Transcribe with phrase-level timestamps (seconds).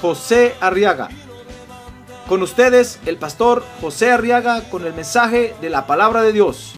[0.00, 1.08] José Arriaga.
[2.28, 6.74] Con ustedes, el pastor José Arriaga con el mensaje de la palabra de Dios.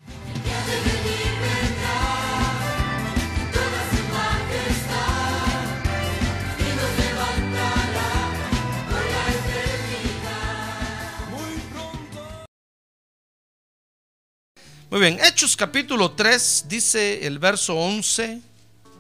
[14.91, 18.48] Muy bien, Hechos capítulo 3 dice el verso 11.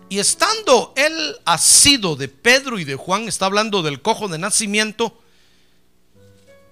[0.08, 5.20] Y estando él asido de Pedro y de Juan, está hablando del cojo de nacimiento,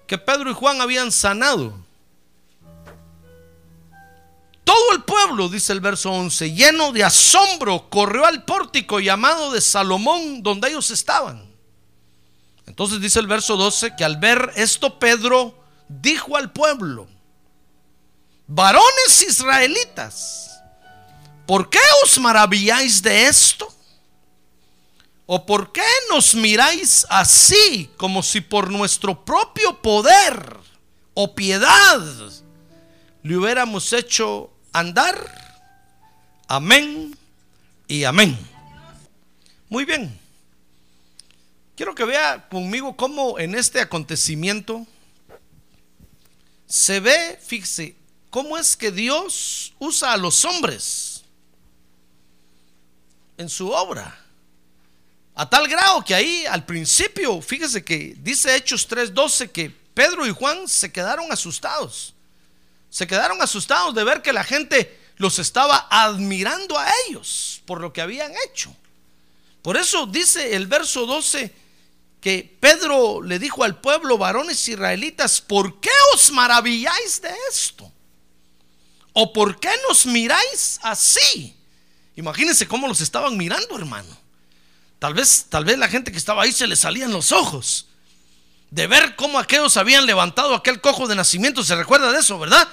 [0.07, 1.85] que Pedro y Juan habían sanado.
[4.63, 9.61] Todo el pueblo, dice el verso 11, lleno de asombro, corrió al pórtico llamado de
[9.61, 11.47] Salomón, donde ellos estaban.
[12.65, 17.07] Entonces dice el verso 12 que al ver esto Pedro dijo al pueblo,
[18.47, 20.56] varones israelitas,
[21.47, 23.73] ¿por qué os maravilláis de esto?
[25.25, 30.57] ¿O por qué nos miráis así como si por nuestro propio poder
[31.13, 32.01] o piedad
[33.23, 35.17] le hubiéramos hecho andar?
[36.47, 37.17] Amén
[37.87, 38.37] y amén.
[39.69, 40.17] Muy bien.
[41.75, 44.87] Quiero que vea conmigo cómo en este acontecimiento
[46.67, 47.95] se ve, fíjese,
[48.29, 51.06] cómo es que Dios usa a los hombres
[53.37, 54.19] en su obra.
[55.35, 60.31] A tal grado que ahí al principio, fíjese que dice Hechos 3:12 que Pedro y
[60.31, 62.13] Juan se quedaron asustados.
[62.89, 67.91] Se quedaron asustados de ver que la gente los estaba admirando a ellos por lo
[67.91, 68.75] que habían hecho.
[69.61, 71.53] Por eso dice el verso 12
[72.21, 77.91] que Pedro le dijo al pueblo, varones israelitas, ¿por qué os maravilláis de esto?
[79.13, 81.56] ¿O por qué nos miráis así?
[82.17, 84.17] Imagínense cómo los estaban mirando, hermano.
[84.99, 87.87] Tal vez, tal vez la gente que estaba ahí se le salían los ojos
[88.71, 91.63] de ver cómo aquellos habían levantado aquel cojo de nacimiento.
[91.63, 92.67] ¿Se recuerda de eso, verdad?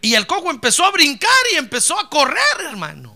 [0.00, 3.14] Y el cojo empezó a brincar y empezó a correr, hermano.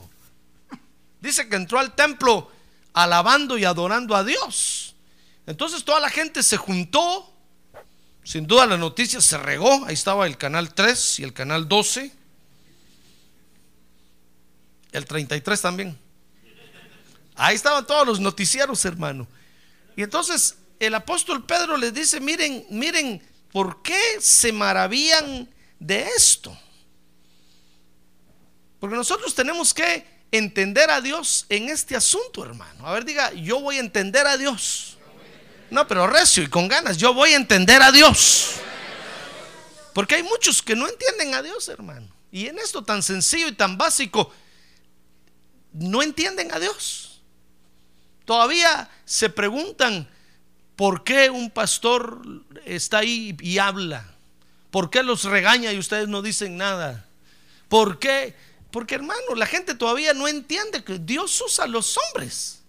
[1.21, 2.51] Dice que entró al templo
[2.93, 4.97] alabando y adorando a Dios.
[5.47, 7.33] Entonces toda la gente se juntó.
[8.25, 9.85] Sin duda la noticia se regó.
[9.87, 12.22] Ahí estaba el canal 3 y el canal 12.
[14.93, 15.99] El 33 también.
[17.35, 19.27] Ahí estaban todos los noticieros, hermano.
[19.97, 25.49] Y entonces el apóstol Pedro les dice, miren, miren, ¿por qué se maravillan
[25.79, 26.57] de esto?
[28.79, 32.87] Porque nosotros tenemos que entender a Dios en este asunto, hermano.
[32.87, 34.99] A ver, diga, yo voy a entender a Dios.
[35.71, 38.57] No, pero recio y con ganas, yo voy a entender a Dios.
[39.95, 42.09] Porque hay muchos que no entienden a Dios, hermano.
[42.31, 44.33] Y en esto tan sencillo y tan básico,
[45.73, 47.23] no entienden a Dios.
[48.25, 50.09] Todavía se preguntan
[50.77, 52.23] por qué un pastor
[52.65, 54.09] está ahí y habla.
[54.71, 57.07] ¿Por qué los regaña y ustedes no dicen nada?
[57.69, 58.35] ¿Por qué?
[58.71, 62.63] Porque hermano, la gente todavía no entiende que Dios usa a los hombres.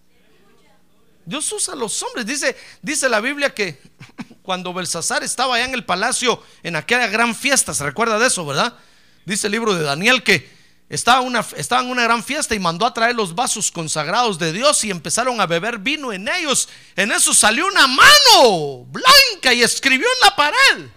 [1.25, 2.25] Dios usa a los hombres.
[2.25, 3.81] Dice, dice la Biblia que
[4.43, 8.45] cuando Belsasar estaba allá en el palacio en aquella gran fiesta, ¿se recuerda de eso,
[8.45, 8.77] verdad?
[9.25, 10.49] Dice el libro de Daniel que
[10.89, 14.83] estaba, una, en una gran fiesta y mandó a traer los vasos consagrados de Dios
[14.83, 16.69] y empezaron a beber vino en ellos.
[16.95, 20.89] En eso salió una mano blanca y escribió en la pared.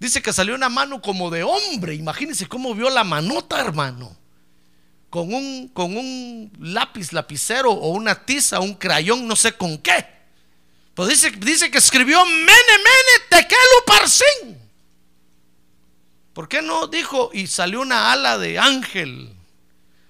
[0.00, 1.94] Dice que salió una mano como de hombre.
[1.94, 4.16] Imagínense cómo vio la manota, hermano.
[5.10, 10.04] Con un, con un lápiz, lapicero o una tiza, un crayón, no sé con qué.
[10.94, 14.63] Pues dice, dice que escribió Mene, Mene, Tekelu Parsin.
[16.34, 19.32] ¿Por qué no dijo y salió una ala de ángel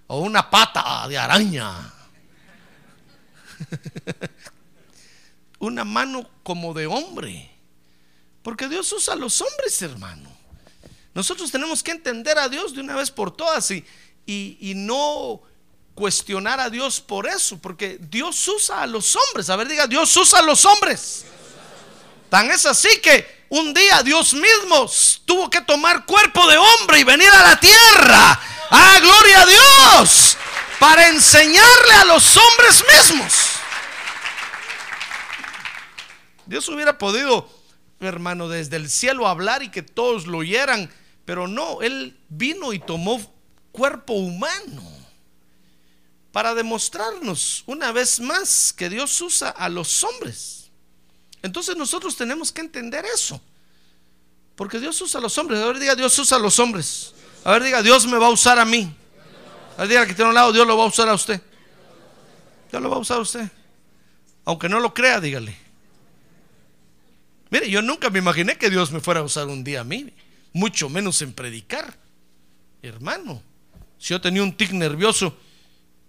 [0.07, 1.93] o una pata de araña?
[5.59, 7.51] una mano como de hombre.
[8.43, 10.31] Porque Dios usa a los hombres, hermano.
[11.13, 13.85] Nosotros tenemos que entender a Dios de una vez por todas y,
[14.25, 15.43] y, y, no
[15.95, 19.49] cuestionar a Dios por eso, porque Dios usa a los hombres.
[19.51, 21.27] A ver, diga, Dios usa a los hombres.
[22.43, 24.91] Es así que un día Dios mismo
[25.25, 28.41] tuvo que tomar cuerpo de hombre y venir a la tierra.
[28.71, 30.37] ¡Ah, gloria a Dios!
[30.81, 33.33] Para enseñarle a los hombres mismos.
[36.47, 37.49] Dios hubiera podido,
[38.01, 40.93] hermano, desde el cielo hablar y que todos lo oyeran,
[41.25, 43.21] pero no, Él vino y tomó
[43.71, 44.83] cuerpo humano
[46.33, 50.64] para demostrarnos una vez más que Dios usa a los hombres.
[51.45, 53.39] Entonces nosotros tenemos que entender eso.
[54.57, 55.61] Porque Dios usa a los hombres.
[55.61, 57.13] A ver, diga, Dios usa a los hombres.
[57.45, 58.91] A ver, diga, Dios me va a usar a mí.
[59.77, 61.39] A ver, diga que tiene un lado, Dios lo va a usar a usted.
[62.71, 63.47] Dios lo va a usar a usted.
[64.47, 65.55] Aunque no lo crea, dígale.
[67.51, 70.15] Mire, yo nunca me imaginé que Dios me fuera a usar un día a mí,
[70.55, 71.95] mucho menos en predicar.
[72.81, 73.43] Hermano,
[73.99, 75.37] si yo tenía un tic nervioso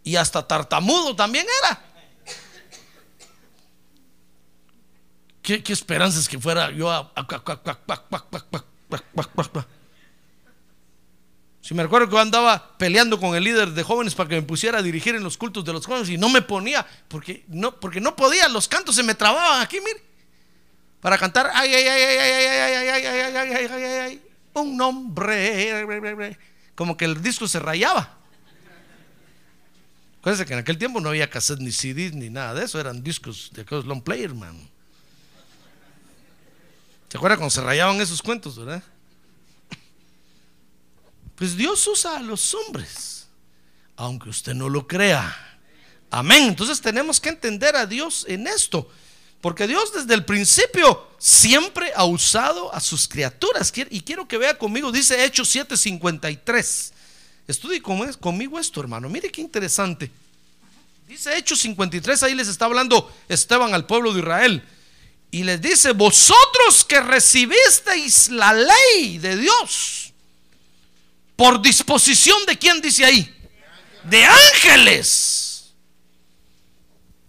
[0.01, 1.94] y hasta tartamudo también era.
[5.45, 7.13] ¿Qué, esperanzas que fuera yo a...
[11.61, 14.41] Si me recuerdo que yo andaba peleando con el líder de jóvenes para que me
[14.41, 17.79] pusiera a dirigir en los cultos de los jóvenes y no me ponía porque no,
[17.79, 20.03] porque no podía, los cantos se me trababan aquí, mire.
[20.99, 24.21] Para cantar, ay, ay, ay, ay, ay, ay, ay, ay, ay, ay, ay, ay, ay,
[24.53, 26.37] un nombre.
[26.73, 28.17] Como que el disco se rayaba.
[30.21, 33.03] Acuérdense que en aquel tiempo no había cassette ni CDs ni nada de eso, eran
[33.03, 34.74] discos de aquellos long player, man.
[37.09, 38.83] ¿Se acuerdan cuando se rayaban esos cuentos, verdad?
[41.35, 43.27] Pues Dios usa a los hombres,
[43.95, 45.59] aunque usted no lo crea.
[46.09, 46.43] Amén.
[46.43, 48.89] Entonces tenemos que entender a Dios en esto.
[49.41, 53.71] Porque Dios desde el principio siempre ha usado a sus criaturas.
[53.91, 56.93] Y quiero que vea conmigo, dice Hechos 7:53.
[57.47, 59.07] Estudie conmigo esto, hermano.
[59.07, 60.09] Mire qué interesante.
[61.07, 64.63] Dice Hechos 53, ahí les está hablando Esteban al pueblo de Israel.
[65.35, 70.13] Y les dice, vosotros que recibisteis la ley de Dios,
[71.35, 73.35] por disposición de quién dice ahí?
[74.05, 75.73] De ángeles.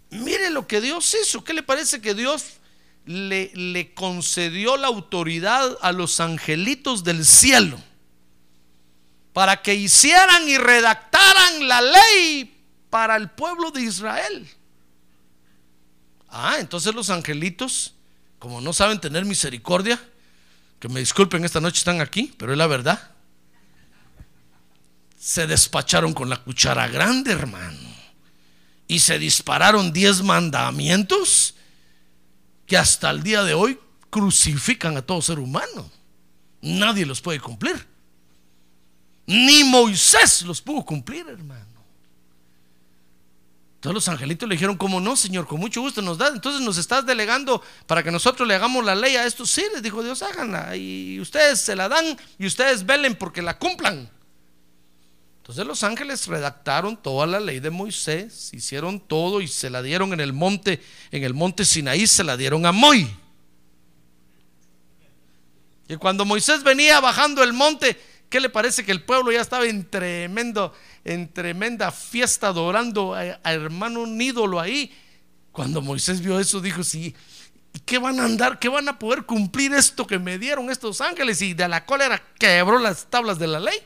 [0.09, 1.43] Mire lo que Dios hizo.
[1.43, 2.45] ¿Qué le parece que Dios
[3.03, 7.77] le, le concedió la autoridad a los angelitos del cielo?
[9.33, 12.57] Para que hicieran y redactaran la ley
[12.89, 14.49] para el pueblo de Israel.
[16.29, 17.95] Ah, entonces los angelitos
[18.39, 19.99] como no saben tener misericordia,
[20.79, 23.11] que me disculpen, esta noche están aquí, pero es la verdad.
[25.19, 27.95] Se despacharon con la cuchara grande, hermano.
[28.87, 31.55] Y se dispararon diez mandamientos
[32.65, 33.79] que hasta el día de hoy
[34.09, 35.89] crucifican a todo ser humano.
[36.61, 37.85] Nadie los puede cumplir.
[39.25, 41.66] Ni Moisés los pudo cumplir, hermano.
[43.79, 46.29] Todos los angelitos le dijeron, como no, Señor, con mucho gusto nos da.
[46.29, 49.51] Entonces nos estás delegando para que nosotros le hagamos la ley a estos.
[49.51, 50.75] Sí, les dijo Dios, háganla.
[50.75, 54.09] Y ustedes se la dan y ustedes velen porque la cumplan.
[55.37, 60.11] Entonces los ángeles redactaron toda la ley de Moisés, hicieron todo y se la dieron
[60.11, 63.09] en el monte, en el monte Sinaí, se la dieron a Moy.
[65.87, 67.97] Y cuando Moisés venía bajando el monte,
[68.29, 73.23] ¿qué le parece que el pueblo ya estaba en tremendo, en tremenda fiesta adorando a,
[73.43, 74.95] hermano un ídolo ahí.
[75.51, 77.15] Cuando Moisés vio eso, dijo, sí,
[77.73, 78.59] ¿y qué van a andar?
[78.59, 81.41] ¿Qué van a poder cumplir esto que me dieron estos ángeles?
[81.41, 83.79] Y de la cólera quebró las tablas de la ley.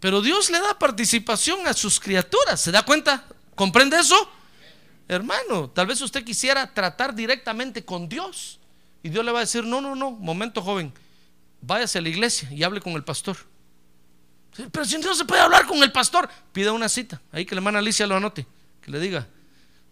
[0.00, 2.60] Pero Dios le da participación a sus criaturas.
[2.60, 3.24] ¿Se da cuenta?
[3.54, 4.16] ¿Comprende eso?
[5.06, 8.58] Hermano, tal vez usted quisiera tratar directamente con Dios.
[9.02, 10.92] Y Dios le va a decir, no, no, no, momento joven,
[11.62, 13.36] váyase a la iglesia y hable con el pastor.
[14.70, 17.22] Pero si no se puede hablar con el pastor, pida una cita.
[17.32, 18.46] Ahí que la hermana Alicia lo anote.
[18.82, 19.26] Que le diga,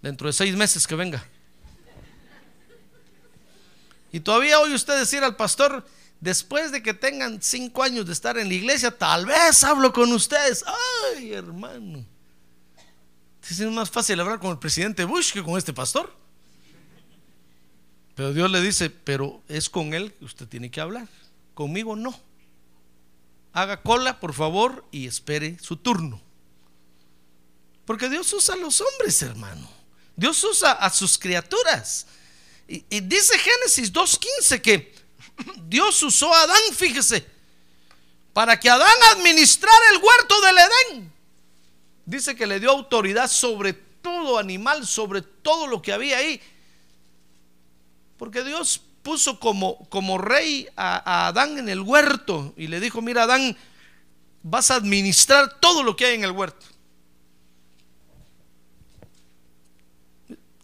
[0.02, 1.24] dentro de seis meses que venga.
[4.12, 5.86] Y todavía oye usted decir al pastor,
[6.20, 10.12] después de que tengan cinco años de estar en la iglesia, tal vez hablo con
[10.12, 10.64] ustedes.
[11.16, 12.04] Ay, hermano.
[13.48, 16.14] Es más fácil hablar con el presidente Bush que con este pastor.
[18.14, 21.08] Pero Dios le dice, pero es con él que usted tiene que hablar.
[21.60, 22.18] Conmigo no
[23.52, 26.18] haga cola, por favor, y espere su turno.
[27.84, 29.70] Porque Dios usa a los hombres, hermano.
[30.16, 32.06] Dios usa a sus criaturas.
[32.66, 34.94] Y, dice Génesis 2.15 que
[35.68, 37.26] Dios usó a Adán, fíjese,
[38.32, 41.12] para que Adán administrara el huerto del Edén.
[42.06, 46.40] Dice que le dio autoridad sobre todo animal, sobre todo lo que había ahí.
[48.16, 53.24] Porque Dios puso como, como rey a, Adán en el huerto y le dijo, mira
[53.24, 53.56] Adán,
[54.42, 56.66] vas a administrar todo lo que hay en el huerto.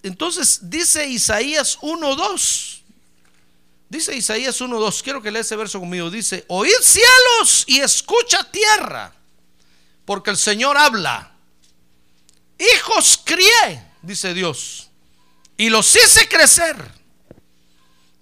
[0.02, 2.80] Entonces dice Isaías 1.2.
[3.88, 5.02] Dice Isaías 1.2.
[5.02, 6.10] Quiero que lea ese verso conmigo.
[6.10, 9.12] Dice, oíd cielos y escucha tierra,
[10.04, 11.32] porque el Señor habla.
[12.58, 14.88] Hijos crié, dice Dios,
[15.56, 16.76] y los hice crecer,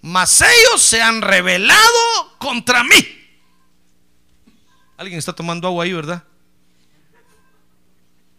[0.05, 2.95] mas ellos se han rebelado contra mí.
[4.97, 6.23] Alguien está tomando agua ahí, ¿verdad?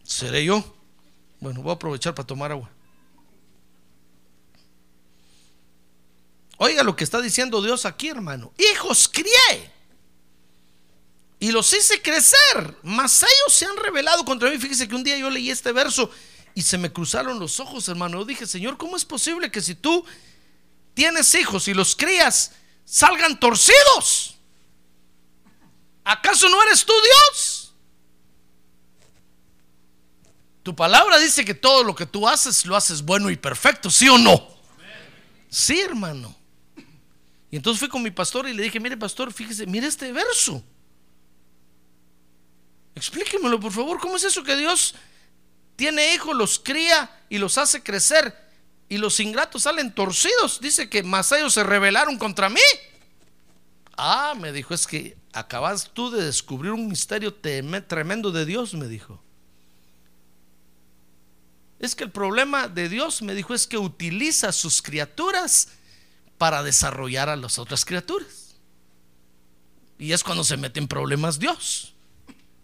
[0.01, 0.63] ¿Seré yo?
[1.41, 2.71] Bueno, voy a aprovechar para tomar agua.
[6.55, 8.53] Oiga lo que está diciendo Dios aquí, hermano.
[8.71, 9.69] Hijos crié
[11.37, 14.57] y los hice crecer, mas ellos se han rebelado contra mí.
[14.57, 16.09] Fíjese que un día yo leí este verso
[16.55, 18.19] y se me cruzaron los ojos, hermano.
[18.19, 20.05] Yo dije, Señor, ¿cómo es posible que si tú
[20.97, 24.35] tienes hijos y los crías, salgan torcidos?
[26.03, 27.71] ¿Acaso no eres tú Dios?
[30.63, 34.09] Tu palabra dice que todo lo que tú haces lo haces bueno y perfecto, ¿sí
[34.09, 34.57] o no?
[35.51, 36.35] Sí, hermano.
[37.51, 40.63] Y entonces fui con mi pastor y le dije, mire pastor, fíjese, mire este verso.
[42.95, 44.95] Explíquemelo, por favor, ¿cómo es eso que Dios
[45.75, 48.46] tiene hijos, los cría y los hace crecer
[48.89, 50.59] y los ingratos salen torcidos?
[50.61, 52.61] Dice que más ellos se rebelaron contra mí.
[53.97, 58.87] Ah, me dijo, es que acabas tú de descubrir un misterio tremendo de Dios, me
[58.87, 59.21] dijo.
[61.79, 65.69] Es que el problema de Dios, me dijo, es que utiliza sus criaturas
[66.37, 68.55] para desarrollar a las otras criaturas.
[69.99, 71.93] Y es cuando se mete en problemas Dios.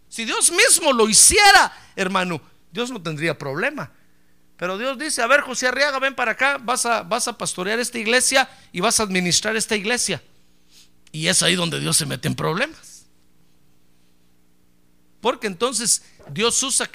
[0.08, 2.40] Si Dios mismo lo hiciera, hermano,
[2.72, 3.92] Dios no tendría problema.
[4.56, 8.48] Pero Dios dice, a ver, José Arriaga, ven para acá, vas a, pastorear esta iglesia
[8.72, 10.22] y vas a administrar esta iglesia.
[11.10, 13.06] Y es ahí donde Dios se mete en problemas.
[15.20, 16.88] Porque entonces Dios usa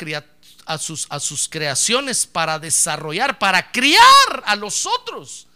[0.65, 5.47] a sus, a sus creaciones para desarrollar, para criar a los otros.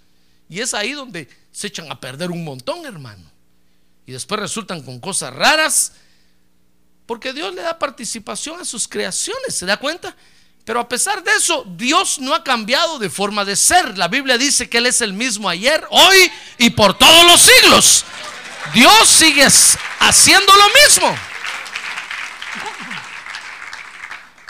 [0.50, 3.32] Y es ahí donde se echan a perder un montón, hermano.
[4.06, 5.94] Y después resultan con cosas raras
[7.06, 10.16] porque Dios le da participación a sus creaciones, ¿se da cuenta?
[10.66, 13.98] Pero a pesar de eso, Dios no ha cambiado de forma de ser.
[13.98, 18.06] La Biblia dice que Él es el mismo ayer, hoy y por todos los siglos.
[18.74, 19.46] Dios sigue
[20.00, 21.16] haciendo lo mismo.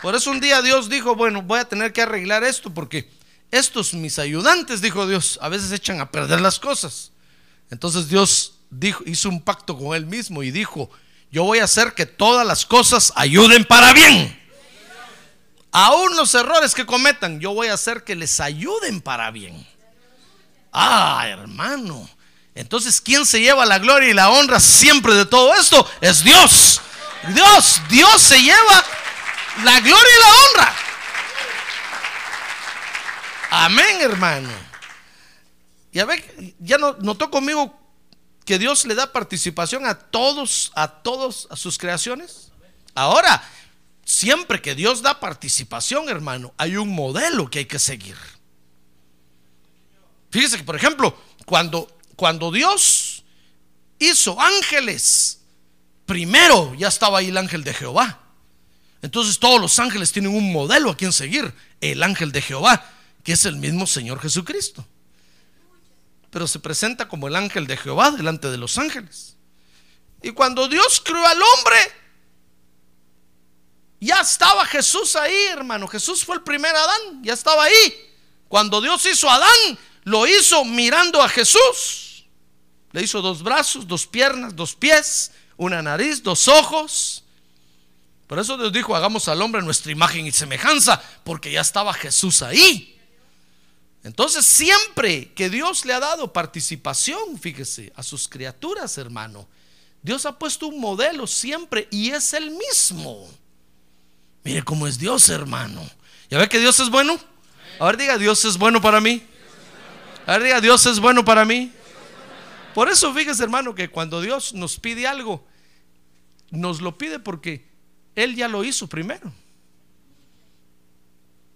[0.04, 3.10] Por eso un día Dios dijo, bueno, voy a tener que arreglar esto porque
[3.50, 7.12] estos mis ayudantes, dijo Dios, a veces echan a perder las cosas.
[7.72, 8.56] Entonces Dios
[9.06, 10.92] hizo un pacto con Él mismo y dijo,
[11.32, 14.43] yo voy a hacer que todas las cosas ayuden para bien.
[15.76, 19.68] Aún los errores que cometan, yo voy a hacer que les ayuden para bien.
[20.72, 22.08] Ah, hermano.
[22.54, 25.90] Entonces, ¿quién se lleva la gloria y la honra siempre de todo esto?
[26.00, 26.80] Es Dios.
[27.34, 28.84] Dios, Dios se lleva
[29.64, 30.76] la gloria y la honra.
[33.50, 34.50] Amén, hermano.
[35.92, 37.76] Ya ve, ya notó conmigo
[38.46, 42.52] que Dios le da participación a todos, a todos, a sus creaciones?
[42.94, 43.42] Ahora,
[44.14, 48.18] siempre que Dios da participación, hermano, hay un modelo que hay que seguir.
[50.30, 53.24] Fíjese que, por ejemplo, cuando, cuando Dios
[54.00, 55.42] hizo ángeles,
[56.06, 58.20] primero ya estaba ahí el ángel de Jehová.
[59.02, 62.90] Entonces todos los ángeles tienen un modelo a quien seguir, el ángel de Jehová,
[63.24, 64.86] que es el mismo Señor Jesucristo
[66.34, 69.36] pero se presenta como el ángel de Jehová delante de los ángeles.
[70.24, 71.78] Y cuando Dios creó al hombre,
[74.04, 75.88] ya estaba Jesús ahí, hermano.
[75.88, 78.12] Jesús fue el primer Adán, ya estaba ahí.
[78.48, 82.26] Cuando Dios hizo a Adán, lo hizo mirando a Jesús.
[82.92, 87.24] Le hizo dos brazos, dos piernas, dos pies, una nariz, dos ojos.
[88.28, 92.42] Por eso Dios dijo, hagamos al hombre nuestra imagen y semejanza, porque ya estaba Jesús
[92.42, 93.00] ahí.
[94.04, 99.48] Entonces, siempre que Dios le ha dado participación, fíjese, a sus criaturas, hermano,
[100.02, 103.30] Dios ha puesto un modelo siempre y es el mismo.
[104.44, 105.82] Mire cómo es Dios, hermano.
[106.30, 107.18] ¿Ya ve que Dios es bueno?
[107.80, 109.24] A ver, diga, Dios es bueno para mí.
[110.26, 111.72] A ver, diga, Dios es bueno para mí.
[112.74, 115.46] Por eso, fíjese, hermano, que cuando Dios nos pide algo,
[116.50, 117.66] nos lo pide porque
[118.16, 119.32] Él ya lo hizo primero.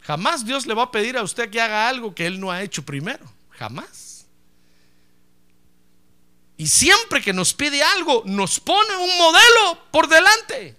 [0.01, 2.61] Jamás Dios le va a pedir a usted que haga algo que Él no ha
[2.61, 3.29] hecho primero.
[3.49, 4.25] Jamás.
[6.55, 10.76] Y siempre que nos pide algo, nos pone un modelo por delante.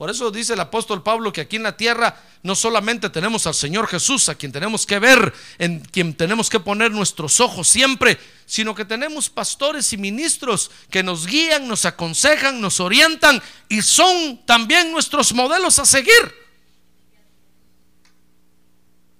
[0.00, 3.52] Por eso dice el apóstol Pablo que aquí en la tierra no solamente tenemos al
[3.52, 8.18] Señor Jesús, a quien tenemos que ver, en quien tenemos que poner nuestros ojos siempre,
[8.46, 14.40] sino que tenemos pastores y ministros que nos guían, nos aconsejan, nos orientan y son
[14.46, 16.34] también nuestros modelos a seguir.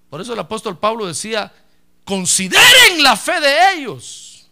[0.09, 1.53] Por eso el apóstol Pablo decía,
[2.07, 4.47] consideren la fe de ellos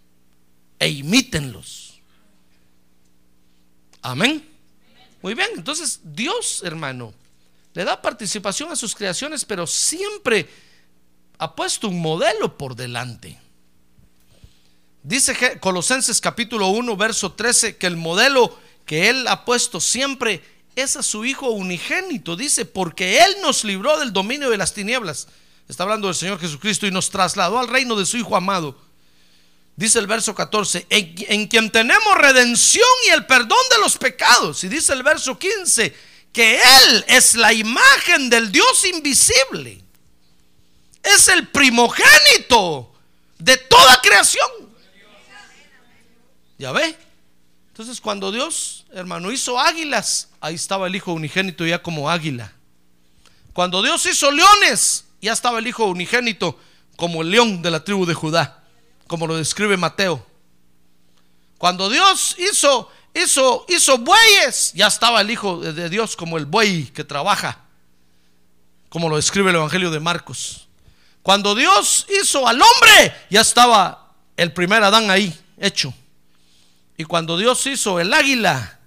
[0.78, 2.02] e imítenlos.
[4.02, 4.47] Amén.
[5.22, 7.12] Muy bien, entonces Dios, hermano,
[7.74, 10.48] le da participación a sus creaciones, pero siempre
[11.38, 13.38] ha puesto un modelo por delante.
[15.02, 20.42] Dice Colosenses capítulo 1, verso 13, que el modelo que Él ha puesto siempre
[20.74, 22.36] es a su Hijo unigénito.
[22.36, 25.28] Dice, porque Él nos libró del dominio de las tinieblas.
[25.68, 28.76] Está hablando del Señor Jesucristo y nos trasladó al reino de su Hijo amado.
[29.78, 34.64] Dice el verso 14, en, en quien tenemos redención y el perdón de los pecados.
[34.64, 35.94] Y dice el verso 15,
[36.32, 39.80] que Él es la imagen del Dios invisible.
[41.00, 42.92] Es el primogénito
[43.38, 44.50] de toda creación.
[46.58, 46.98] ¿Ya ve?
[47.68, 52.52] Entonces cuando Dios, hermano, hizo águilas, ahí estaba el Hijo unigénito ya como águila.
[53.52, 56.58] Cuando Dios hizo leones, ya estaba el Hijo unigénito
[56.96, 58.64] como el león de la tribu de Judá,
[59.08, 60.24] como lo describe Mateo.
[61.56, 66.84] Cuando Dios hizo, hizo, hizo bueyes, ya estaba el Hijo de Dios como el buey
[66.84, 67.64] que trabaja,
[68.88, 70.68] como lo describe el Evangelio de Marcos.
[71.22, 75.92] Cuando Dios hizo al hombre, ya estaba el primer Adán ahí, hecho.
[76.96, 78.78] Y cuando Dios hizo el águila,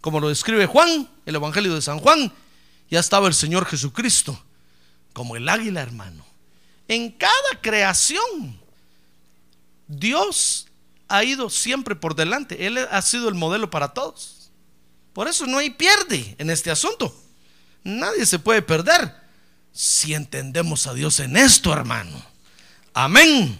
[0.00, 2.32] como lo describe Juan, el Evangelio de San Juan,
[2.90, 4.40] ya estaba el Señor Jesucristo,
[5.12, 6.24] como el águila, hermano.
[6.86, 8.59] En cada creación,
[9.90, 10.68] Dios
[11.08, 12.66] ha ido siempre por delante.
[12.66, 14.50] Él ha sido el modelo para todos.
[15.12, 17.14] Por eso no hay pierde en este asunto.
[17.82, 19.12] Nadie se puede perder
[19.72, 22.24] si entendemos a Dios en esto, hermano.
[22.94, 23.58] Amén.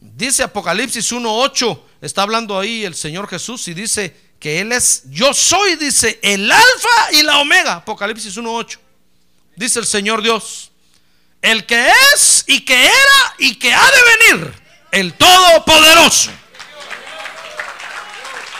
[0.00, 5.32] Dice Apocalipsis 1.8, está hablando ahí el Señor Jesús y dice que Él es, yo
[5.32, 7.76] soy, dice, el alfa y la omega.
[7.76, 8.78] Apocalipsis 1.8.
[9.56, 10.72] Dice el Señor Dios,
[11.40, 14.63] el que es y que era y que ha de venir,
[14.94, 16.30] el Todopoderoso.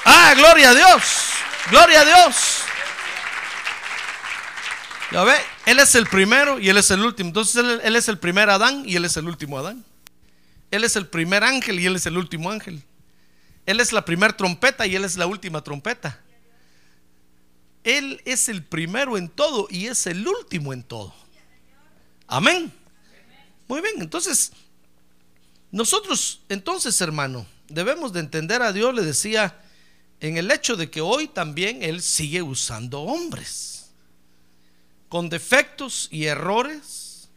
[0.04, 1.02] Ah, gloria a Dios,
[1.70, 2.62] gloria a Dios.
[5.12, 5.36] Ya ve,
[5.66, 7.28] Él es el primero y Él es el último.
[7.28, 9.84] Entonces él, él es el primer Adán y Él es el último Adán.
[10.70, 12.82] Él es el primer ángel y Él es el último ángel.
[13.64, 16.20] Él es la primera trompeta y Él es la última trompeta.
[17.84, 21.14] Él es el primero en todo y es el último en todo.
[22.26, 22.72] Amén.
[23.68, 24.52] Muy bien, entonces,
[25.74, 29.60] nosotros, entonces, hermano, debemos de entender a Dios, le decía,
[30.20, 33.90] en el hecho de que hoy también Él sigue usando hombres,
[35.08, 37.28] con defectos y errores,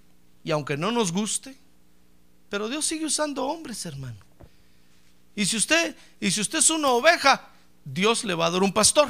[0.43, 1.57] y aunque no nos guste,
[2.47, 4.19] pero Dios sigue usando hombres, hermano.
[5.35, 7.49] Y si usted, y si usted es una oveja,
[7.85, 9.09] Dios le va a dar un pastor.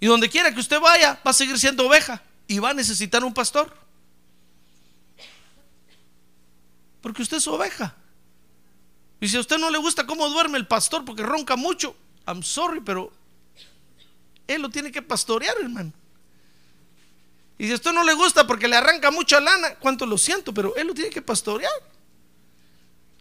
[0.00, 3.22] Y donde quiera que usted vaya, va a seguir siendo oveja y va a necesitar
[3.22, 3.89] un pastor.
[7.00, 7.94] Porque usted es oveja.
[9.20, 11.94] Y si a usted no le gusta cómo duerme el pastor porque ronca mucho,
[12.26, 13.12] I'm sorry, pero
[14.46, 15.92] él lo tiene que pastorear, hermano.
[17.58, 20.54] Y si a usted no le gusta porque le arranca mucha lana, cuánto lo siento,
[20.54, 21.72] pero él lo tiene que pastorear.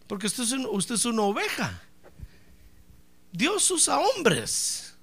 [0.08, 1.82] Porque usted es, usted es una oveja.
[3.32, 4.94] Dios usa hombres.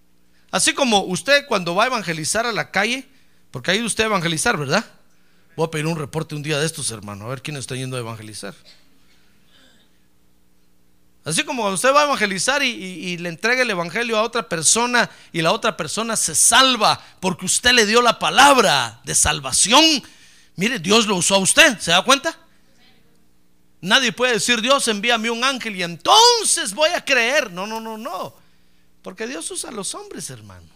[0.51, 3.07] Así como usted cuando va a evangelizar a la calle,
[3.51, 4.85] porque ido usted a evangelizar, ¿verdad?
[5.57, 7.97] Voy a pedir un reporte un día de estos, hermano, a ver quién está yendo
[7.97, 8.55] a evangelizar.
[11.25, 14.49] Así como usted va a evangelizar y, y, y, le entrega el evangelio a otra
[14.49, 19.83] persona y la otra persona se salva porque usted le dio la palabra de salvación.
[20.55, 22.39] Mire, Dios lo usó a usted, ¿se da cuenta?
[23.81, 27.51] Nadie puede decir, Dios envíame un ángel y entonces voy a creer.
[27.51, 28.35] No, no, no, no.
[29.03, 30.69] Porque Dios usa a los hombres, hermano.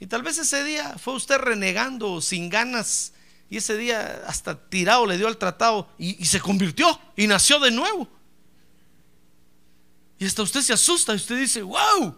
[0.00, 3.12] Y tal vez ese día fue usted renegando sin ganas
[3.52, 7.70] y ese día hasta tirado le dio al tratado y, se convirtió y nació de
[7.70, 8.08] nuevo.
[10.18, 12.16] Y hasta usted se asusta y usted dice, wow,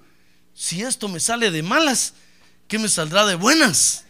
[0.54, 2.14] si esto me sale de malas,
[2.68, 4.04] ¿qué me saldrá de buenas?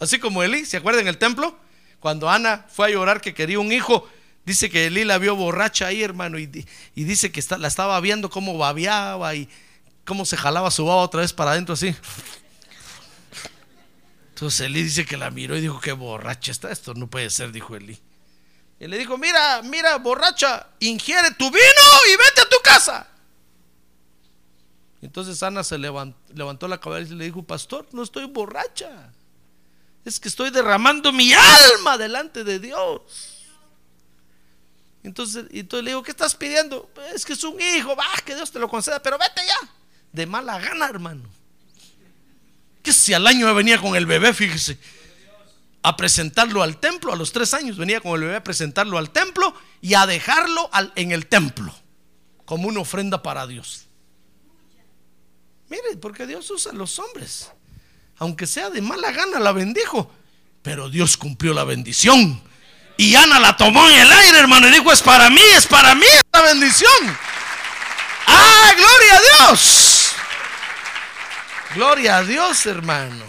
[0.00, 1.58] Así como Elí, ¿se acuerdan el templo?
[2.00, 4.08] Cuando Ana fue a llorar que quería un hijo,
[4.46, 6.46] dice que Elí la vio borracha ahí, hermano, y,
[6.94, 9.46] dice que la estaba viendo cómo babeaba y
[10.06, 11.94] cómo se jalaba su baba otra vez para adentro así.
[14.34, 17.52] Entonces Elí dice que la miró y dijo, qué borracha está esto, no puede ser,
[17.52, 17.96] dijo Elí.
[18.80, 23.06] Y le dijo, mira, mira, borracha, ingiere tu vino y vete a tu casa.
[25.00, 29.12] Entonces Ana se levantó, levantó la cabeza y le dijo, pastor, no estoy borracha.
[30.04, 33.44] Es que estoy derramando mi alma delante de Dios.
[35.04, 36.90] Entonces, entonces le digo, ¿qué estás pidiendo?
[37.14, 39.68] Es que es un hijo, va, que Dios te lo conceda, pero vete ya.
[40.10, 41.22] De mala gana, hermano.
[42.84, 44.78] Que si al año venía con el bebé, fíjese
[45.84, 47.76] a presentarlo al templo a los tres años.
[47.76, 51.74] Venía con el bebé a presentarlo al templo y a dejarlo en el templo
[52.46, 53.86] como una ofrenda para Dios.
[55.68, 57.50] Mire, porque Dios usa a los hombres.
[58.18, 60.10] aunque sea de mala gana, la bendijo.
[60.62, 62.40] Pero Dios cumplió la bendición.
[62.96, 65.94] Y Ana la tomó en el aire, hermano, y dijo, es para mí, es para
[65.94, 67.18] mí esta bendición.
[68.26, 69.93] ¡Ah, gloria a Dios!
[71.74, 73.24] Gloria a Dios, hermano.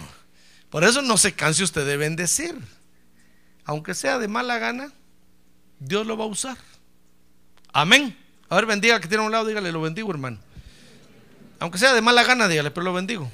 [0.70, 2.56] Por eso no se canse usted de bendecir.
[3.64, 4.92] Aunque sea de mala gana,
[5.80, 6.56] Dios lo va a usar.
[7.72, 8.16] Amén.
[8.48, 10.38] A ver, bendiga que tiene a un lado, dígale, lo bendigo, hermano.
[11.58, 13.30] Aunque sea de mala gana, dígale, pero lo bendigo.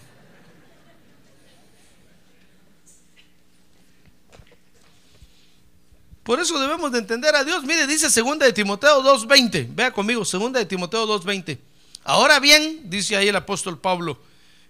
[6.22, 7.64] Por eso debemos de entender a Dios.
[7.64, 9.74] Mire, dice segunda de Timoteo 2.20.
[9.74, 11.58] Vea conmigo, segunda de Timoteo 2.20.
[12.04, 14.18] Ahora bien, dice ahí el apóstol Pablo,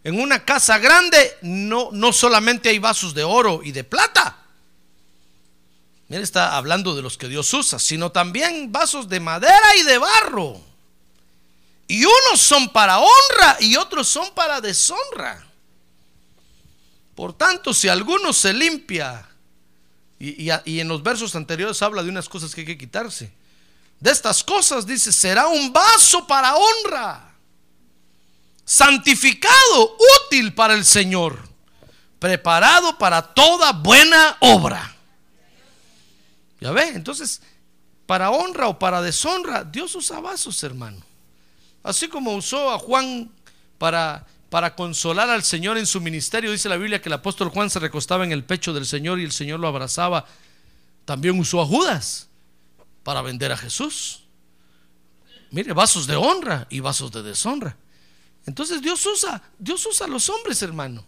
[0.04, 4.36] en una casa grande no, no solamente hay vasos de oro y de plata.
[6.08, 9.98] Mire, está hablando de los que Dios usa, sino también vasos de madera y de
[9.98, 10.60] barro.
[11.86, 15.46] Y unos son para honra y otros son para deshonra.
[17.14, 19.28] Por tanto, si alguno se limpia,
[20.18, 23.32] y, y, en los versos anteriores habla de unas cosas que hay que quitarse.
[23.98, 27.31] De estas cosas dice, será un vaso para honra,
[28.64, 29.96] santificado,
[30.26, 31.38] útil para el Señor,
[32.18, 34.94] preparado para toda buena obra.
[36.60, 37.42] Ya ve, entonces,
[38.06, 41.02] para honra o para deshonra, Dios usa vasos, hermano.
[41.82, 43.30] Así como usó a Juan
[43.78, 47.70] para, para consolar al Señor en su ministerio, dice la Biblia que el apóstol Juan
[47.70, 50.24] se recostaba en el pecho del Señor y el Señor lo abrazaba.
[51.04, 52.28] También usó a Judas
[53.02, 54.22] para vender a Jesús.
[55.50, 57.76] Mire, vasos de honra y vasos de deshonra.
[58.46, 61.04] Entonces Dios usa, Dios usa a los hombres, hermano.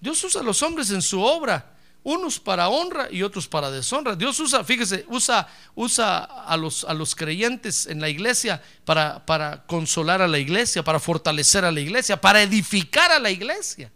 [0.00, 4.16] Dios usa a los hombres en su obra unos para honra y otros para deshonra.
[4.16, 9.66] Dios usa, fíjese, usa, usa a, los, a los creyentes en la iglesia para, para
[9.66, 13.92] consolar a la iglesia, para fortalecer a la iglesia, para edificar a la iglesia.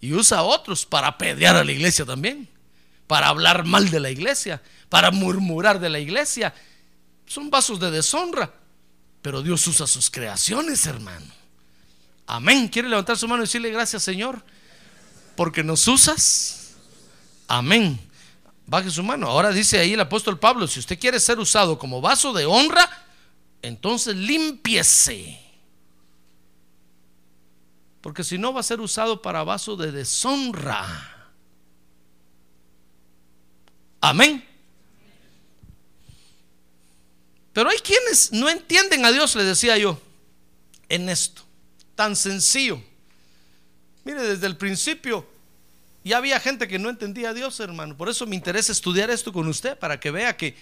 [0.00, 2.48] Y usa a otros para apedrear a la iglesia también,
[3.06, 6.52] para hablar mal de la iglesia, para murmurar de la iglesia.
[7.24, 8.52] Son vasos de deshonra,
[9.22, 11.26] pero Dios usa sus creaciones, hermano.
[12.26, 12.68] Amén.
[12.68, 14.42] ¿Quiere levantar su mano y decirle gracias, Señor?
[15.36, 16.66] Porque nos usas
[17.48, 17.98] Amén.
[18.66, 19.28] Baje su mano.
[19.28, 22.88] Ahora dice ahí el apóstol Pablo, si usted quiere ser usado como vaso de honra,
[23.62, 25.40] entonces limpiese.
[28.00, 31.32] Porque si no va a ser usado para vaso de deshonra.
[34.00, 34.44] Amén.
[37.52, 40.00] Pero hay quienes no entienden a Dios, le decía yo,
[40.88, 41.45] en esto.
[41.96, 42.80] Tan sencillo.
[44.04, 45.26] Mire, desde el principio
[46.06, 47.96] y había gente que no entendía a Dios, hermano.
[47.96, 50.56] Por eso me interesa estudiar esto con usted, para que vea que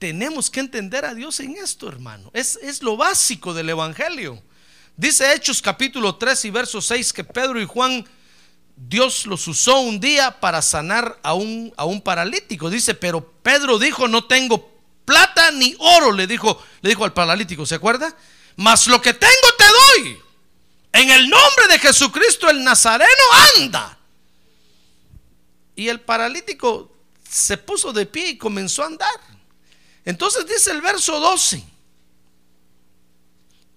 [0.00, 2.32] tenemos que entender a Dios en esto, hermano.
[2.34, 4.42] Es, es lo básico del Evangelio.
[4.96, 8.04] Dice Hechos capítulo 3 y verso 6 que Pedro y Juan,
[8.74, 12.68] Dios los usó un día para sanar a un, a un paralítico.
[12.68, 14.68] Dice, pero Pedro dijo, no tengo
[15.04, 18.16] plata ni oro, le dijo, le dijo al paralítico, ¿se acuerda?
[18.56, 19.64] Mas lo que tengo te
[20.02, 20.18] doy.
[20.92, 23.10] En el nombre de Jesucristo el Nazareno
[23.56, 23.98] anda.
[25.74, 26.92] Y el paralítico
[27.28, 29.20] se puso de pie y comenzó a andar.
[30.04, 31.64] Entonces dice el verso 12,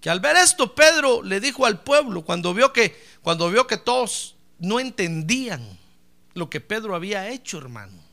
[0.00, 3.78] que al ver esto Pedro le dijo al pueblo, cuando vio que, cuando vio que
[3.78, 5.78] todos no entendían
[6.34, 8.04] lo que Pedro había hecho, hermano.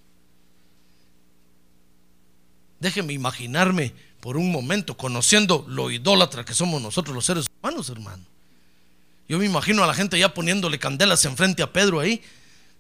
[2.79, 8.32] Déjeme imaginarme por un momento, conociendo lo idólatra que somos nosotros los seres humanos, hermano.
[9.27, 12.21] Yo me imagino a la gente ya poniéndole candelas enfrente a Pedro ahí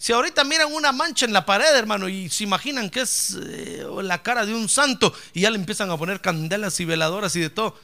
[0.03, 3.85] si ahorita miran una mancha en la pared, hermano, y se imaginan que es eh,
[4.01, 7.39] la cara de un santo, y ya le empiezan a poner candelas y veladoras y
[7.39, 7.79] de todo.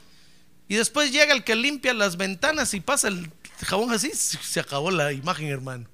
[0.68, 3.32] Y después llega el que limpia las ventanas y pasa el
[3.66, 5.88] jabón así, se acabó la imagen, hermano.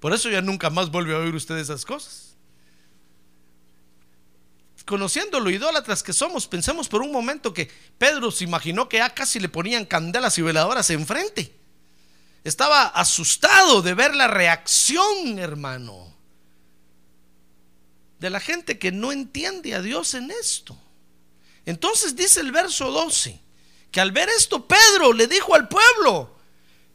[0.00, 2.25] Por eso ya nunca más vuelve a oír usted esas cosas.
[4.86, 7.68] Conociendo lo idólatras que somos, pensemos por un momento que
[7.98, 11.52] Pedro se imaginó que ya casi le ponían candelas y veladoras enfrente.
[12.44, 16.14] Estaba asustado de ver la reacción, hermano,
[18.20, 20.78] de la gente que no entiende a Dios en esto.
[21.64, 23.40] Entonces dice el verso 12,
[23.90, 26.36] que al ver esto Pedro le dijo al pueblo,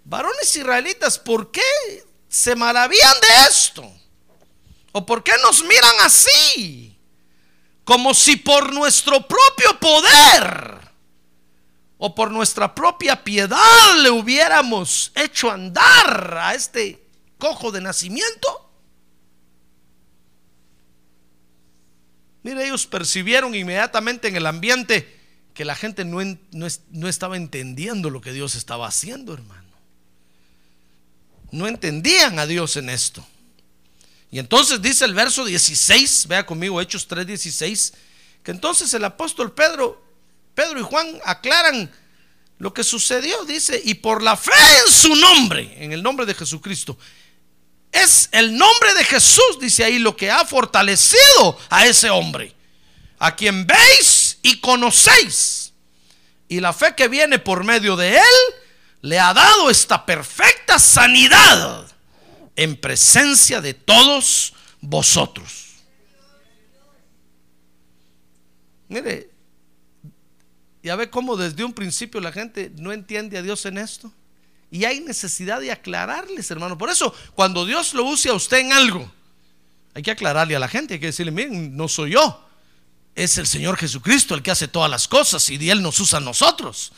[0.06, 1.62] varones israelitas, ¿por qué
[2.30, 3.93] se maravillan de esto?
[4.93, 6.90] ¿O por qué nos miran así?
[7.84, 10.80] Como si por nuestro propio poder
[11.98, 17.04] o por nuestra propia piedad le hubiéramos hecho andar a este
[17.38, 18.72] cojo de nacimiento?
[22.44, 25.20] Mire, ellos percibieron inmediatamente en el ambiente
[25.54, 26.20] que la gente no,
[26.52, 29.70] no, estaba entendiendo lo que Dios estaba haciendo, hermano.
[31.52, 33.26] no entendían a Dios en esto.
[34.32, 37.94] Y entonces dice el verso 16, vea conmigo Hechos 3:16,
[38.44, 40.02] que entonces el apóstol Pedro,
[40.56, 41.91] Pedro y Juan aclaran
[42.58, 44.52] lo que sucedió, dice, y por la fe
[44.86, 46.98] en su nombre, en el nombre de Jesucristo,
[47.91, 52.56] es el nombre de Jesús, dice ahí, lo que ha fortalecido a ese hombre,
[53.20, 55.74] a quien veis y conocéis.
[56.48, 58.56] Y la fe que viene por medio de él
[59.02, 61.91] le ha dado esta perfecta sanidad
[62.56, 65.68] en presencia de todos vosotros.
[68.88, 69.30] Mire,
[70.84, 74.12] ya ve cómo desde un principio la gente no entiende a Dios en esto.
[74.70, 76.78] Y hay necesidad de aclararles, hermano.
[76.78, 79.12] Por eso, cuando Dios lo use a usted en algo,
[79.94, 82.48] hay que aclararle a la gente, hay que decirle, miren, no soy yo,
[83.16, 86.22] es el Señor Jesucristo el que hace todas las cosas y Él nos usa a
[86.22, 86.94] nosotros.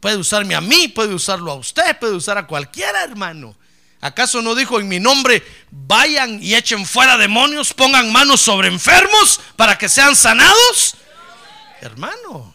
[0.00, 3.56] Puede usarme a mí, puede usarlo a usted, puede usar a cualquiera, hermano.
[4.00, 9.40] ¿Acaso no dijo en mi nombre, vayan y echen fuera demonios, pongan manos sobre enfermos
[9.56, 10.96] para que sean sanados?
[11.80, 12.54] Hermano,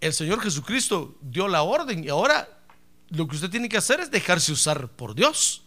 [0.00, 2.48] el Señor Jesucristo dio la orden y ahora
[3.08, 5.62] lo que usted tiene que hacer es dejarse usar por Dios.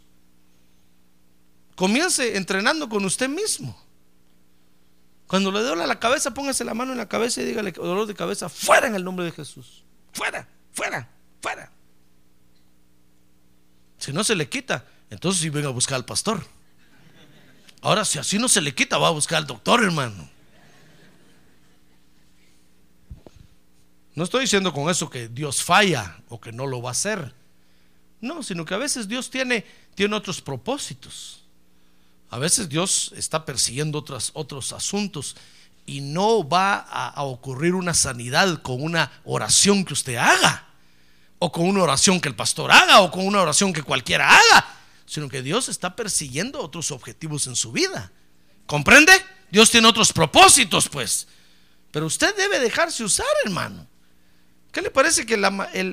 [1.76, 3.80] Comience entrenando con usted mismo.
[5.28, 8.14] Cuando le duele la cabeza, póngase la mano en la cabeza y dígale dolor de
[8.14, 9.84] cabeza, fuera en el nombre de Jesús.
[10.12, 11.10] Fuera, fuera,
[11.42, 11.73] fuera.
[14.04, 16.46] Si no se le quita, entonces sí venga a buscar al pastor.
[17.80, 20.30] Ahora, si así no se le quita, va a buscar al doctor, hermano.
[24.14, 27.34] No estoy diciendo con eso que Dios falla o que no lo va a hacer.
[28.20, 31.46] No, sino que a veces Dios tiene, tiene otros propósitos.
[32.30, 35.38] A veces Dios está persiguiendo otros, otros asuntos
[35.86, 40.73] y no va a, a ocurrir una sanidad con una oración que usted haga,
[41.44, 44.66] o con una oración que el pastor haga, o con una oración que cualquiera haga,
[45.06, 48.14] sino que Dios está persiguiendo otros objetivos en su vida.
[48.66, 49.12] ¿Comprende?
[49.52, 51.28] Dios tiene otros propósitos, pues.
[51.92, 53.86] Pero usted debe dejarse usar, hermano.
[54.72, 55.44] ¿Qué le parece que el,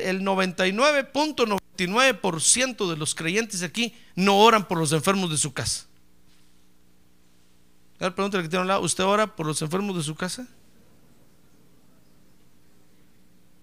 [0.00, 5.86] el 99.99% de los creyentes aquí no oran por los enfermos de su casa?
[7.98, 10.46] A ver, pregúntale que tiene un lado, ¿usted ora por los enfermos de su casa?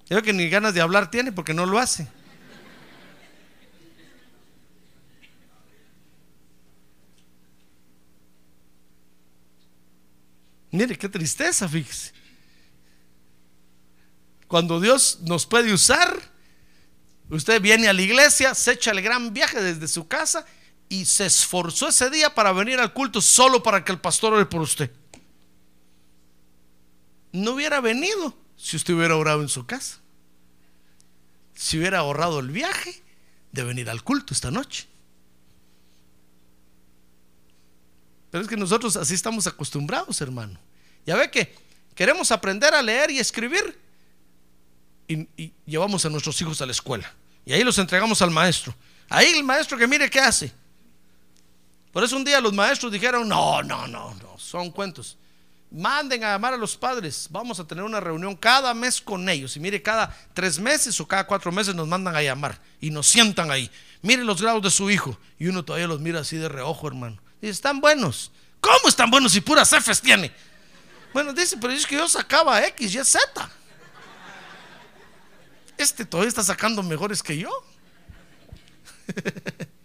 [0.08, 2.08] Creo que ni ganas de hablar tiene porque no lo hace.
[10.72, 12.14] Mire, qué tristeza, fíjese.
[14.48, 16.18] Cuando Dios nos puede usar,
[17.30, 20.46] usted viene a la iglesia, se echa el gran viaje desde su casa
[20.88, 24.46] y se esforzó ese día para venir al culto solo para que el pastor ore
[24.46, 24.90] por usted.
[27.34, 30.00] No hubiera venido si usted hubiera orado en su casa.
[31.56, 33.02] Si hubiera ahorrado el viaje
[33.52, 34.88] de venir al culto esta noche.
[38.30, 40.60] Pero es que nosotros así estamos acostumbrados, hermano.
[41.06, 41.56] Ya ve que
[41.96, 43.80] queremos aprender a leer y escribir
[45.08, 47.12] y, y llevamos a nuestros hijos a la escuela.
[47.46, 48.76] Y ahí los entregamos al maestro.
[49.10, 50.52] Ahí el maestro que mire qué hace.
[51.92, 55.18] Por eso un día los maestros dijeron, no, no, no, no, son cuentos.
[55.70, 57.28] Manden a llamar a los padres.
[57.30, 59.58] Vamos a tener una reunión cada mes con ellos.
[59.58, 63.08] Y mire, cada tres meses o cada cuatro meses nos mandan a llamar y nos
[63.08, 63.70] sientan ahí.
[64.02, 65.20] Mire los grados de su hijo.
[65.38, 67.18] Y uno todavía los mira así de reojo, hermano.
[67.42, 68.32] Dice, están buenos.
[68.62, 70.32] ¿Cómo están buenos si puras Fs tiene?
[71.14, 73.50] Bueno, dice, pero es que yo sacaba X y Z.
[75.78, 77.50] Este todavía está sacando mejores que yo.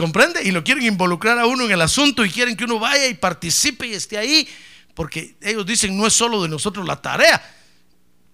[0.00, 0.42] ¿Comprende?
[0.42, 3.12] Y lo quieren involucrar a uno en el asunto y quieren que uno vaya y
[3.12, 4.48] participe y esté ahí,
[4.94, 7.38] porque ellos dicen no es solo de nosotros la tarea.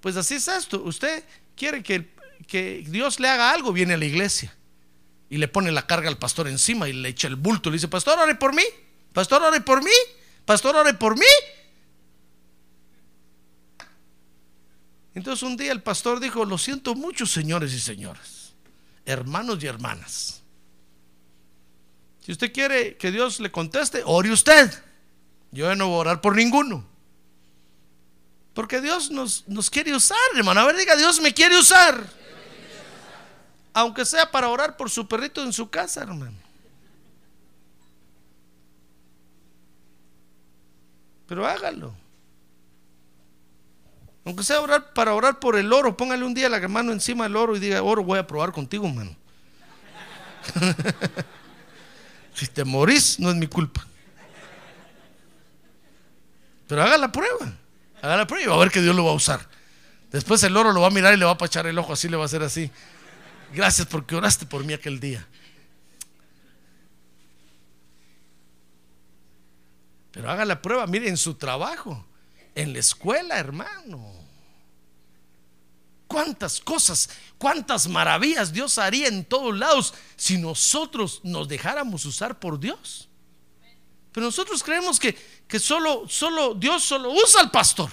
[0.01, 0.81] Pues así es esto.
[0.85, 1.25] Usted
[1.57, 2.09] quiere que,
[2.47, 4.55] que Dios le haga algo, viene a la iglesia
[5.29, 7.69] y le pone la carga al pastor encima y le echa el bulto.
[7.69, 8.63] Le dice, pastor, ore por mí,
[9.13, 9.91] pastor, ore por mí,
[10.45, 11.27] pastor, ore por mí.
[15.17, 18.55] Entonces un día el pastor dijo, lo siento mucho, señores y señoras,
[19.05, 20.45] hermanos y hermanas.
[22.27, 24.69] Si usted quiere que Dios le conteste, ore usted.
[25.53, 26.85] Yo no voy a orar por ninguno.
[28.53, 30.61] Porque Dios nos, nos quiere usar, hermano.
[30.61, 32.05] A ver, diga, Dios me quiere usar.
[33.73, 36.37] Aunque sea para orar por su perrito en su casa, hermano.
[41.29, 41.95] Pero hágalo.
[44.25, 47.37] Aunque sea orar para orar por el oro, póngale un día la mano encima del
[47.37, 49.15] oro y diga, oro, voy a probar contigo, hermano.
[52.37, 53.87] si te morís, no es mi culpa.
[56.69, 57.55] Pero haga la prueba.
[58.03, 59.49] Haga la prueba y va a ver que Dios lo va a usar.
[60.13, 62.09] Después el loro lo va a mirar y le va a pachar el ojo, así
[62.09, 62.71] le va a hacer así.
[63.55, 65.27] Gracias porque oraste por mí aquel día.
[70.13, 72.07] Pero haga la prueba, mire, en su trabajo,
[72.55, 74.26] en la escuela, hermano.
[76.07, 82.61] Cuántas cosas, cuántas maravillas Dios haría en todos lados si nosotros nos dejáramos usar por
[82.61, 83.09] Dios.
[84.13, 85.15] Pero nosotros creemos que,
[85.47, 87.91] que solo, solo Dios solo usa al pastor.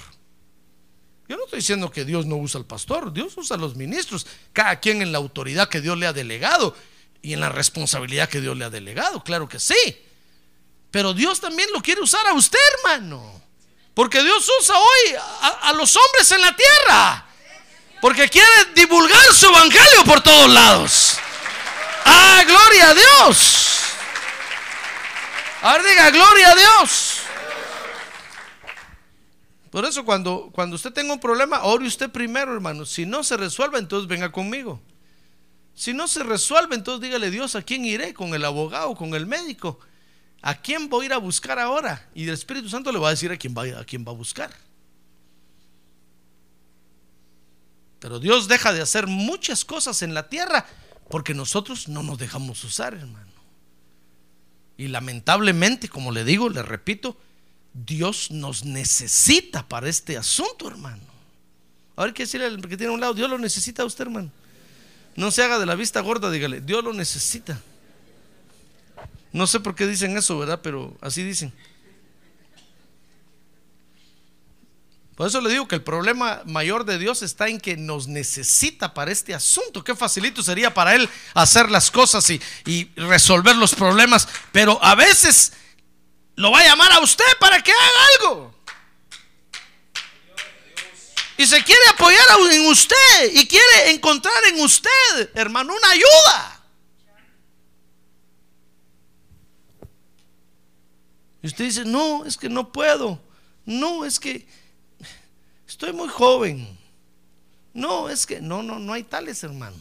[1.28, 4.28] Yo no estoy diciendo que Dios no usa al pastor, Dios usa a los ministros,
[4.52, 6.76] cada quien en la autoridad que Dios le ha delegado
[7.22, 9.98] y en la responsabilidad que Dios le ha delegado, claro que sí.
[10.92, 13.42] Pero Dios también lo quiere usar a usted, hermano.
[13.94, 17.33] Porque Dios usa hoy a, a los hombres en la tierra.
[18.04, 21.18] Porque quiere divulgar su evangelio por todos lados.
[22.04, 23.80] ¡Ah, gloria a Dios!
[25.62, 27.20] A ver, diga, gloria a Dios.
[29.72, 32.86] Por eso cuando, cuando usted tenga un problema, ore usted primero, hermano.
[32.86, 34.82] Si no se resuelve, entonces venga conmigo.
[35.74, 38.14] Si no se resuelve, entonces dígale Dios, ¿a quién iré?
[38.14, 38.96] ¿Con el abogado?
[38.96, 39.80] ¿Con el médico?
[40.42, 42.10] ¿A quién voy a ir a buscar ahora?
[42.14, 44.16] Y el Espíritu Santo le va a decir a quién va, a quién va a
[44.16, 44.52] buscar.
[48.04, 50.66] Pero Dios deja de hacer muchas cosas en la tierra
[51.10, 53.32] porque nosotros no nos dejamos usar, hermano.
[54.76, 57.16] Y lamentablemente, como le digo, le repito,
[57.74, 61.02] Dios nos necesita para este asunto, hermano.
[61.96, 64.02] A ver qué decirle al que tiene a un lado, Dios lo necesita a usted,
[64.02, 64.30] hermano.
[65.16, 67.58] No se haga de la vista gorda, dígale, Dios lo necesita.
[69.32, 70.60] No sé por qué dicen eso, ¿verdad?
[70.62, 71.54] Pero así dicen.
[75.16, 78.94] Por eso le digo que el problema mayor de Dios está en que nos necesita
[78.94, 79.84] para este asunto.
[79.84, 84.28] Qué facilito sería para Él hacer las cosas y, y resolver los problemas.
[84.52, 85.54] Pero a veces
[86.36, 88.54] lo va a llamar a usted para que haga algo.
[91.38, 96.62] Y se quiere apoyar en usted y quiere encontrar en usted, hermano, una ayuda.
[101.42, 103.22] Y usted dice, no, es que no puedo.
[103.66, 104.48] No, es que
[105.74, 106.78] estoy muy joven.
[107.74, 109.76] No, es que no, no, no hay tales, hermano.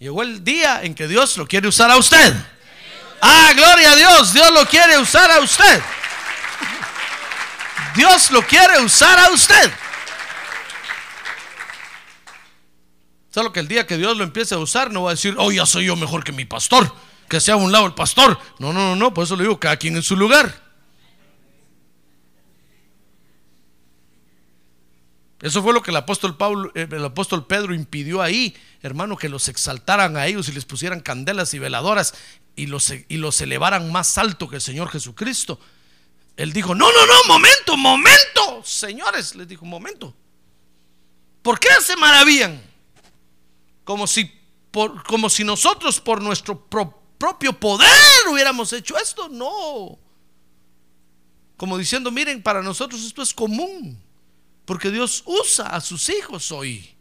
[0.00, 2.34] Llegó el día en que Dios lo quiere usar a usted.
[3.20, 4.32] Ah, gloria a Dios.
[4.32, 5.80] Dios lo quiere usar a usted.
[7.94, 9.72] Dios lo quiere usar a usted.
[13.30, 15.52] Solo que el día que Dios lo empiece a usar, no va a decir, oh,
[15.52, 16.92] ya soy yo mejor que mi pastor,
[17.28, 18.36] que sea a un lado el pastor.
[18.58, 20.67] No, no, no, no, por eso le digo, cada quien en su lugar.
[25.40, 29.28] Eso fue lo que el apóstol, Pablo, eh, el apóstol Pedro impidió ahí, hermano, que
[29.28, 32.14] los exaltaran a ellos y les pusieran candelas y veladoras
[32.56, 35.60] y los, y los elevaran más alto que el Señor Jesucristo.
[36.36, 38.62] Él dijo, no, no, no, momento, momento.
[38.64, 40.14] Señores, les dijo, momento.
[41.42, 42.60] ¿Por qué se maravillan?
[43.84, 44.30] Como si,
[44.72, 46.68] por, como si nosotros por nuestro
[47.16, 47.88] propio poder
[48.30, 49.28] hubiéramos hecho esto.
[49.28, 49.98] No.
[51.56, 54.00] Como diciendo, miren, para nosotros esto es común.
[54.68, 56.94] Porque Dios usa a sus hijos hoy.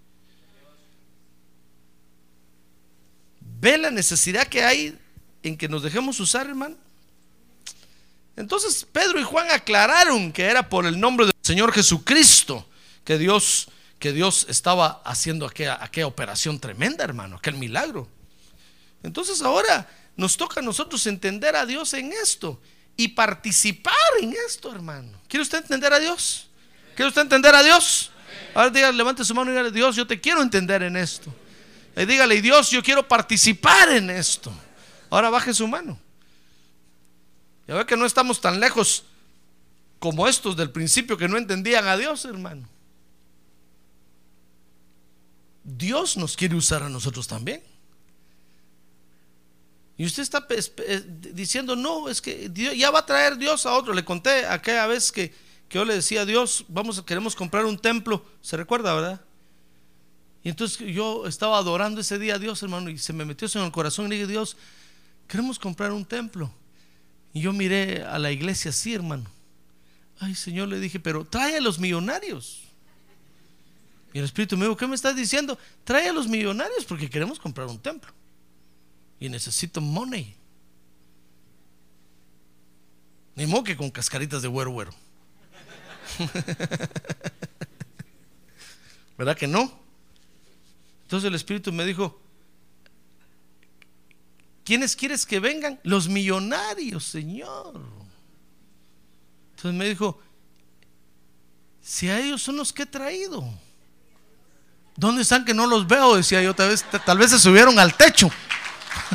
[3.41, 4.97] ¿Ve la necesidad que hay
[5.43, 6.77] en que nos dejemos usar, hermano?
[8.37, 12.65] Entonces Pedro y Juan aclararon que era por el nombre del Señor Jesucristo
[13.03, 13.67] que Dios,
[13.99, 18.07] que Dios estaba haciendo aquella, aquella operación tremenda, hermano, aquel milagro.
[19.03, 22.61] Entonces ahora nos toca a nosotros entender a Dios en esto
[22.95, 25.19] y participar en esto, hermano.
[25.27, 26.47] ¿Quiere usted entender a Dios?
[26.97, 28.09] ¿Quiere usted entender a Dios?
[28.55, 31.31] Ahora diga, levante su mano y dígale, Dios, yo te quiero entender en esto.
[31.95, 34.51] Y dígale, Dios, yo quiero participar en esto.
[35.11, 35.99] Ahora baje su mano.
[37.67, 39.03] Ya ve que no estamos tan lejos
[39.99, 42.67] como estos del principio que no entendían a Dios, hermano.
[45.63, 47.61] Dios nos quiere usar a nosotros también.
[49.97, 50.47] Y usted está
[51.31, 53.93] diciendo, no, es que ya va a traer Dios a otro.
[53.93, 57.77] Le conté aquella vez que, que yo le decía a Dios, vamos, queremos comprar un
[57.77, 58.25] templo.
[58.41, 59.21] ¿Se recuerda, verdad?
[60.43, 63.59] Y entonces yo estaba adorando ese día a Dios, hermano, y se me metió eso
[63.59, 64.55] en el corazón y dije, Dios,
[65.27, 66.49] queremos comprar un templo.
[67.33, 69.29] Y yo miré a la iglesia así, hermano.
[70.19, 72.63] Ay, Señor, le dije, pero trae a los millonarios.
[74.13, 75.59] Y el Espíritu me dijo, ¿qué me estás diciendo?
[75.83, 78.11] Trae a los millonarios porque queremos comprar un templo.
[79.19, 80.33] Y necesito money.
[83.35, 85.06] Ni modo que con cascaritas de güero güero.
[89.17, 89.71] ¿Verdad que no?
[91.03, 92.19] Entonces el Espíritu me dijo,
[94.63, 95.79] ¿Quiénes quieres que vengan?
[95.83, 97.81] Los millonarios, Señor.
[99.51, 100.19] Entonces me dijo,
[101.81, 103.49] Si a ellos son los que he traído.
[104.97, 106.15] ¿Dónde están que no los veo?
[106.15, 108.29] Decía yo, tal vez, tal vez se subieron al techo.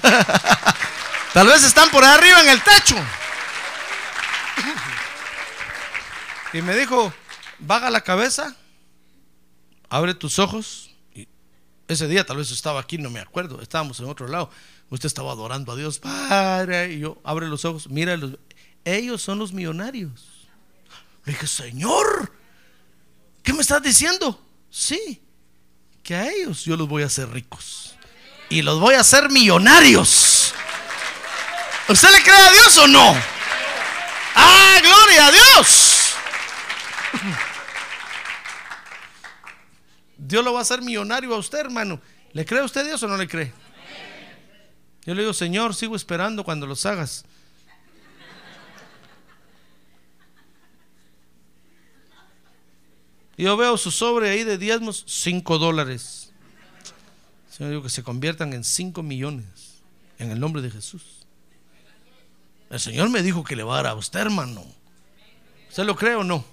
[1.35, 2.97] tal vez están por arriba en el techo.
[6.53, 7.13] Y me dijo,
[7.59, 8.57] vaga la cabeza,
[9.89, 10.91] abre tus ojos.
[11.15, 11.29] Y
[11.89, 14.51] ese día tal vez estaba aquí, no me acuerdo, estábamos en otro lado.
[14.91, 18.19] Usted estaba adorando a Dios, Padre, y yo, abre los ojos, mira,
[18.85, 20.49] ellos son los millonarios.
[21.25, 22.33] Le dije, Señor,
[23.43, 24.39] ¿qué me estás diciendo?
[24.71, 25.23] Sí,
[26.03, 27.95] que a ellos yo los voy a hacer ricos
[28.51, 30.53] y los voy a hacer millonarios.
[31.89, 33.17] ¿Usted le cree a Dios o no?
[34.35, 35.92] ¡Ah, gloria a Dios!
[40.17, 42.01] Dios lo va a hacer millonario a usted, hermano.
[42.33, 43.53] ¿Le cree usted Dios o no le cree?
[45.05, 47.25] Yo le digo, Señor, sigo esperando cuando los hagas.
[53.37, 56.33] Yo veo su sobre ahí de diezmos, 5 dólares.
[57.51, 59.83] Señor, digo que se conviertan en 5 millones
[60.19, 61.27] en el nombre de Jesús.
[62.71, 64.65] El Señor me dijo que le va a dar a usted, hermano.
[65.69, 66.45] ¿Usted lo cree o no?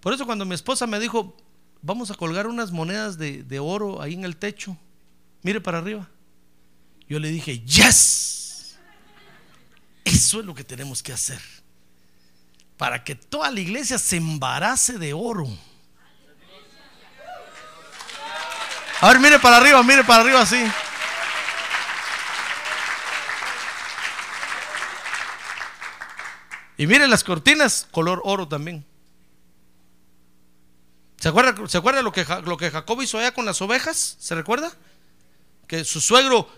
[0.00, 1.36] Por eso cuando mi esposa me dijo,
[1.82, 4.76] vamos a colgar unas monedas de, de oro ahí en el techo,
[5.42, 6.08] mire para arriba.
[7.08, 8.78] Yo le dije, yes.
[10.04, 11.40] Eso es lo que tenemos que hacer
[12.80, 15.46] para que toda la iglesia se embarace de oro.
[19.02, 20.64] A ver, mire para arriba, mire para arriba así.
[26.78, 28.86] Y mire las cortinas, color oro también.
[31.20, 34.16] ¿Se acuerda, ¿se acuerda lo, que, lo que Jacob hizo allá con las ovejas?
[34.18, 34.72] ¿Se recuerda?
[35.66, 36.48] Que su suegro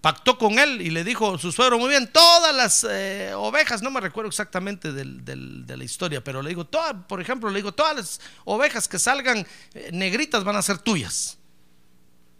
[0.00, 3.92] pactó con él y le dijo su suegro, muy bien, todas las eh, ovejas, no
[3.92, 6.68] me recuerdo exactamente de la historia, pero le digo,
[7.06, 11.38] por ejemplo, le digo, todas las ovejas que salgan eh, negritas van a ser tuyas.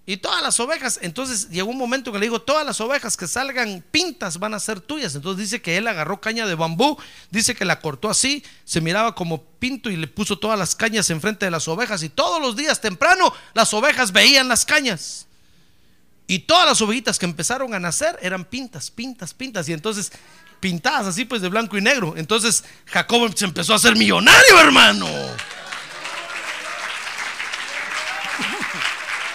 [0.06, 3.26] Y todas las ovejas, entonces llegó un momento que le digo, todas las ovejas que
[3.26, 5.14] salgan pintas van a ser tuyas.
[5.14, 6.98] Entonces dice que él agarró caña de bambú,
[7.30, 11.08] dice que la cortó así, se miraba como pinto y le puso todas las cañas
[11.08, 12.02] enfrente de las ovejas.
[12.02, 15.26] Y todos los días temprano las ovejas veían las cañas.
[16.26, 19.68] Y todas las ovejitas que empezaron a nacer eran pintas, pintas, pintas.
[19.68, 20.12] Y entonces,
[20.64, 22.14] pintadas así pues de blanco y negro.
[22.16, 25.06] Entonces Jacob se empezó a hacer millonario, hermano.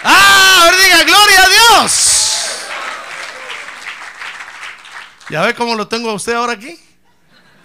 [0.02, 2.16] Ah, ahora diga, gloria a Dios.
[5.30, 6.78] ¿Ya ve cómo lo tengo a usted ahora aquí?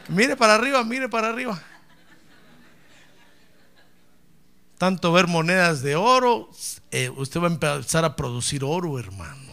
[0.08, 1.62] Mire para arriba, mire para arriba.
[4.78, 6.50] tanto ver monedas de oro,
[6.92, 9.46] eh, usted va a empezar a producir oro, hermano.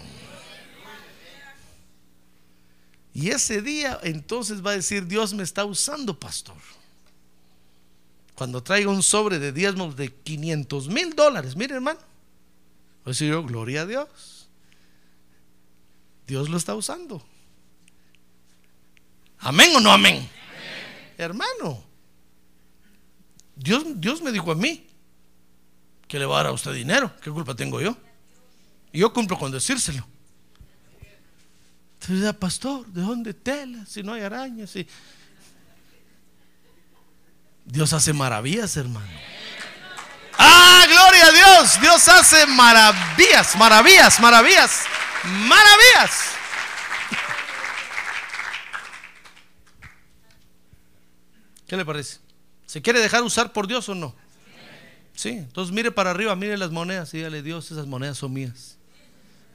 [3.15, 6.57] Y ese día entonces va a decir, Dios me está usando, pastor.
[8.35, 12.01] Cuando traiga un sobre de diezmos de 500 mil dólares, mire hermano,
[13.05, 14.49] a decir yo, gloria a Dios.
[16.27, 17.25] Dios lo está usando.
[19.39, 20.29] Amén o no amén.
[21.19, 21.83] Hermano,
[23.57, 24.87] Dios, Dios me dijo a mí,
[26.13, 27.11] que le va a dar a usted dinero.
[27.23, 27.97] ¿Qué culpa tengo yo?
[28.93, 30.07] Y yo cumplo con decírselo.
[31.99, 33.87] Entonces, pastor, ¿de dónde tela?
[33.87, 34.69] Si no hay arañas.
[34.69, 34.87] Si...
[37.65, 39.11] Dios hace maravillas, hermano.
[40.87, 41.81] Gloria a Dios.
[41.81, 44.81] Dios hace maravillas, maravillas, maravillas,
[45.25, 46.11] maravillas.
[51.67, 52.19] ¿Qué le parece?
[52.67, 54.15] ¿Se quiere dejar usar por Dios o no?
[55.15, 58.77] Sí, entonces mire para arriba, mire las monedas y dígale, Dios, esas monedas son mías.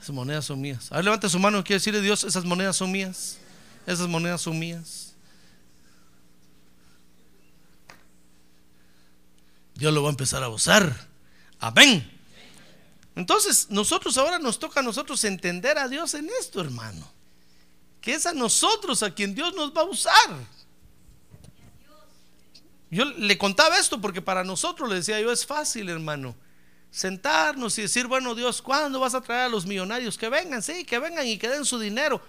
[0.01, 0.91] Esas monedas son mías.
[0.91, 3.37] A ver, levante su mano y quiere decirle, Dios, esas monedas son mías.
[3.85, 5.15] Esas monedas son mías.
[9.75, 11.06] Dios lo va a empezar a usar.
[11.59, 12.17] Amén.
[13.15, 17.11] Entonces, nosotros ahora nos toca a nosotros entender a Dios en esto, hermano.
[17.99, 20.29] Que es a nosotros a quien Dios nos va a usar.
[22.89, 26.35] Yo le contaba esto porque para nosotros, le decía yo, es fácil, hermano.
[26.91, 30.17] Sentarnos y decir, bueno, Dios, ¿cuándo vas a traer a los millonarios?
[30.17, 32.21] Que vengan, sí, que vengan y que den su dinero.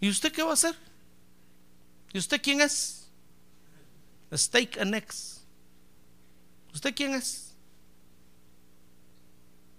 [0.00, 0.76] ¿Y usted qué va a hacer?
[2.12, 3.08] ¿Y usted quién es?
[4.34, 5.37] Steak and eggs.
[6.78, 7.56] ¿Usted quién es?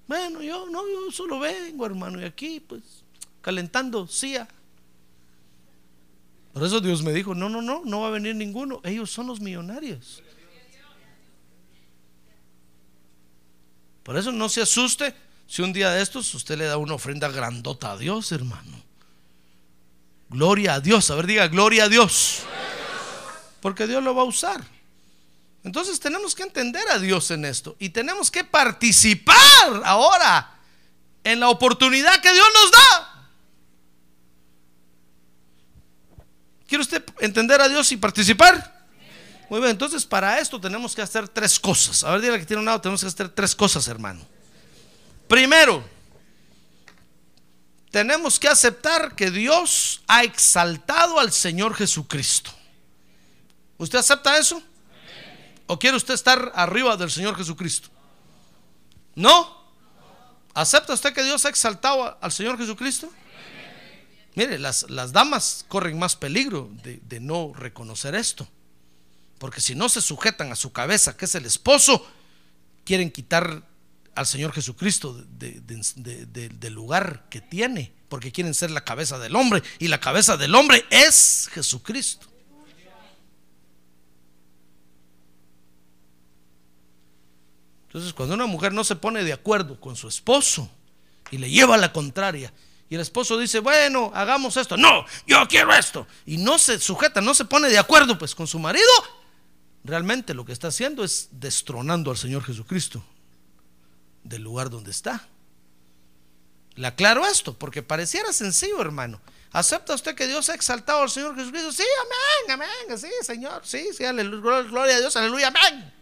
[0.05, 3.05] Bueno, yo no, yo solo vengo, hermano, y aquí, pues,
[3.39, 4.45] calentando silla.
[6.51, 8.81] Por eso Dios me dijo, no, no, no, no va a venir ninguno.
[8.83, 10.21] Ellos son los millonarios.
[14.03, 15.15] Por eso no se asuste
[15.47, 18.83] si un día de estos usted le da una ofrenda grandota a Dios, hermano.
[20.27, 21.09] Gloria a Dios.
[21.11, 22.41] A ver, diga, gloria a Dios.
[23.61, 24.78] Porque Dios lo va a usar.
[25.63, 29.37] Entonces tenemos que entender a Dios en esto y tenemos que participar
[29.83, 30.57] ahora
[31.23, 33.29] en la oportunidad que Dios nos da.
[36.67, 38.87] ¿Quiere usted entender a Dios y participar?
[39.49, 42.03] Muy bien, entonces para esto tenemos que hacer tres cosas.
[42.03, 44.21] A ver, dile que tiene un lado, tenemos que hacer tres cosas, hermano.
[45.27, 45.83] Primero,
[47.91, 52.51] tenemos que aceptar que Dios ha exaltado al Señor Jesucristo.
[53.77, 54.61] ¿Usted acepta eso?
[55.71, 57.89] ¿O quiere usted estar arriba del Señor Jesucristo?
[59.13, 59.55] ¿No?
[60.55, 63.07] ¿Acepta usted que Dios ha exaltado al Señor Jesucristo?
[64.33, 68.47] Mire, las, damas corren más peligro de, no reconocer esto.
[69.37, 72.03] Porque si no se sujetan a su cabeza, que es el esposo,
[72.83, 73.61] quieren quitar
[74.15, 79.19] al Señor Jesucristo de- de- de- del lugar que tiene, porque quieren ser la cabeza
[79.19, 82.25] del hombre, y la cabeza del hombre es Jesucristo.
[87.89, 90.69] Entonces, cuando una mujer no se pone de acuerdo con su esposo
[91.31, 92.53] y le lleva la contraria,
[92.87, 97.19] y el esposo dice, bueno, hagamos esto, no, yo quiero esto, y no se sujeta,
[97.19, 98.85] no se pone de acuerdo pues con su marido,
[99.83, 103.03] realmente lo que está haciendo es destronando al Señor Jesucristo
[104.23, 105.27] del lugar donde está.
[106.75, 109.19] Le aclaro esto, porque pareciera sencillo, hermano.
[109.51, 111.71] ¿Acepta usted que Dios ha exaltado al Señor Jesucristo?
[111.71, 111.83] Sí,
[112.45, 115.98] amén, amén, sí, Señor, sí, sí, aleluya, gloria a Dios, aleluya, amén.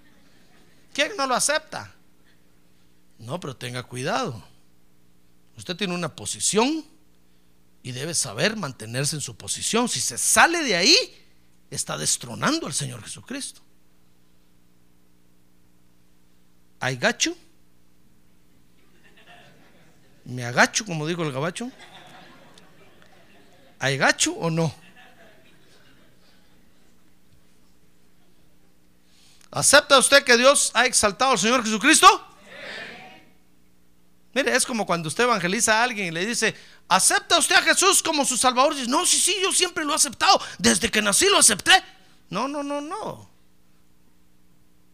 [0.97, 1.93] ¿Quién no lo acepta?
[3.19, 4.43] No, pero tenga cuidado.
[5.55, 6.83] Usted tiene una posición
[7.83, 9.87] y debe saber mantenerse en su posición.
[9.87, 10.97] Si se sale de ahí,
[11.69, 13.61] está destronando al Señor Jesucristo.
[16.79, 17.37] ¿Hay gacho?
[20.25, 21.71] ¿Me agacho, como dijo el gabacho?
[23.77, 24.73] ¿Hay gacho o no?
[29.51, 32.07] ¿Acepta usted que Dios ha exaltado al Señor Jesucristo?
[34.33, 36.55] Mire, es como cuando usted evangeliza a alguien y le dice,
[36.87, 38.73] ¿acepta usted a Jesús como su Salvador?
[38.73, 40.39] Y dice, no, sí, sí, yo siempre lo he aceptado.
[40.59, 41.71] Desde que nací lo acepté.
[42.29, 43.29] No, no, no, no.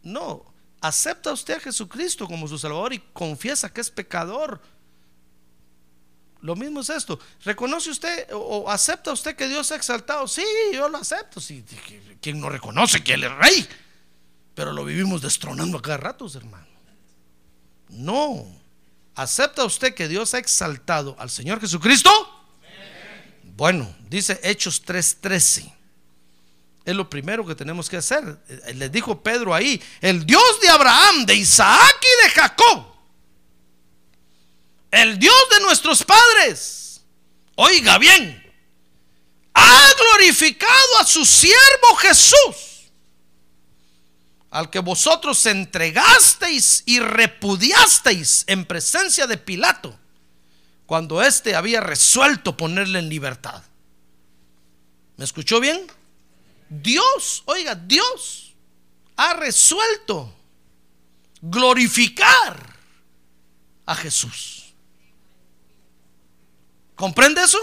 [0.03, 0.53] No.
[0.79, 4.61] ¿Acepta usted a Jesucristo como su Salvador y confiesa que es pecador?
[6.41, 7.19] Lo mismo es esto.
[7.43, 10.27] ¿Reconoce usted o, o acepta usted que Dios ha exaltado?
[10.27, 11.41] Sí, yo lo acepto.
[11.41, 11.65] Sí,
[12.21, 13.67] ¿Quién no reconoce que Él es rey?
[14.55, 16.67] Pero lo vivimos destronando a cada rato, hermano.
[17.89, 18.45] No.
[19.15, 22.09] ¿Acepta usted que Dios ha exaltado al Señor Jesucristo?
[23.55, 25.71] Bueno, dice Hechos 3:13.
[26.85, 28.37] Es lo primero que tenemos que hacer.
[28.49, 32.85] Eh, Les dijo Pedro ahí, el Dios de Abraham, de Isaac y de Jacob,
[34.91, 37.01] el Dios de nuestros padres,
[37.55, 38.43] oiga bien,
[39.53, 42.72] ha glorificado a su siervo Jesús,
[44.53, 49.97] al que vosotros entregasteis y repudiasteis en presencia de Pilato,
[50.85, 53.63] cuando éste había resuelto ponerle en libertad.
[55.17, 55.87] ¿Me escuchó bien?
[56.69, 58.53] Dios, oiga, Dios
[59.15, 60.31] ha resuelto
[61.41, 62.77] glorificar
[63.87, 64.75] a Jesús.
[66.93, 67.57] ¿Comprende eso?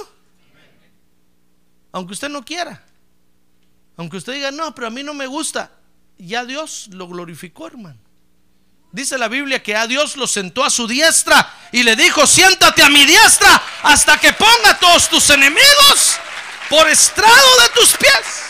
[1.93, 2.84] Aunque usted no quiera.
[3.97, 5.70] Aunque usted diga, no, pero a mí no me gusta.
[6.21, 7.99] Ya Dios lo glorificó, hermano.
[8.93, 12.83] Dice la Biblia que a Dios lo sentó a su diestra y le dijo, siéntate
[12.83, 16.18] a mi diestra hasta que ponga a todos tus enemigos
[16.68, 18.43] por estrado de tus pies.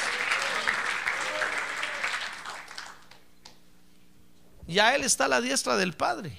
[4.66, 6.36] Ya Él está la diestra del Padre.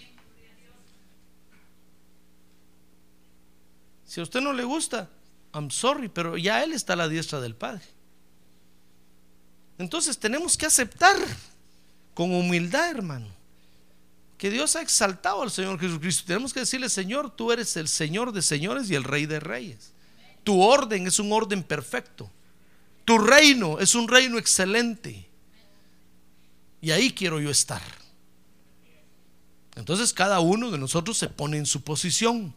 [4.05, 5.09] Si a usted no le gusta,
[5.53, 7.83] I'm sorry, pero ya Él está a la diestra del Padre.
[9.81, 11.17] Entonces tenemos que aceptar
[12.13, 13.27] con humildad, hermano,
[14.37, 16.23] que Dios ha exaltado al Señor Jesucristo.
[16.27, 19.91] Tenemos que decirle, Señor, tú eres el Señor de señores y el Rey de reyes.
[20.43, 22.31] Tu orden es un orden perfecto.
[23.05, 25.27] Tu reino es un reino excelente.
[26.79, 27.81] Y ahí quiero yo estar.
[29.75, 32.53] Entonces cada uno de nosotros se pone en su posición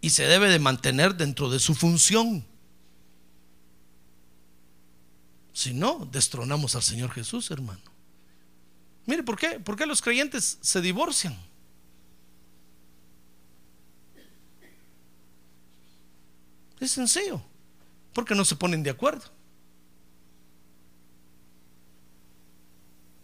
[0.00, 2.44] y se debe de mantener dentro de su función.
[5.54, 7.80] Si no, destronamos al Señor Jesús, hermano.
[9.06, 9.60] Mire, ¿por qué?
[9.60, 11.38] ¿Por qué los creyentes se divorcian?
[16.80, 17.40] Es sencillo,
[18.12, 19.24] porque no se ponen de acuerdo.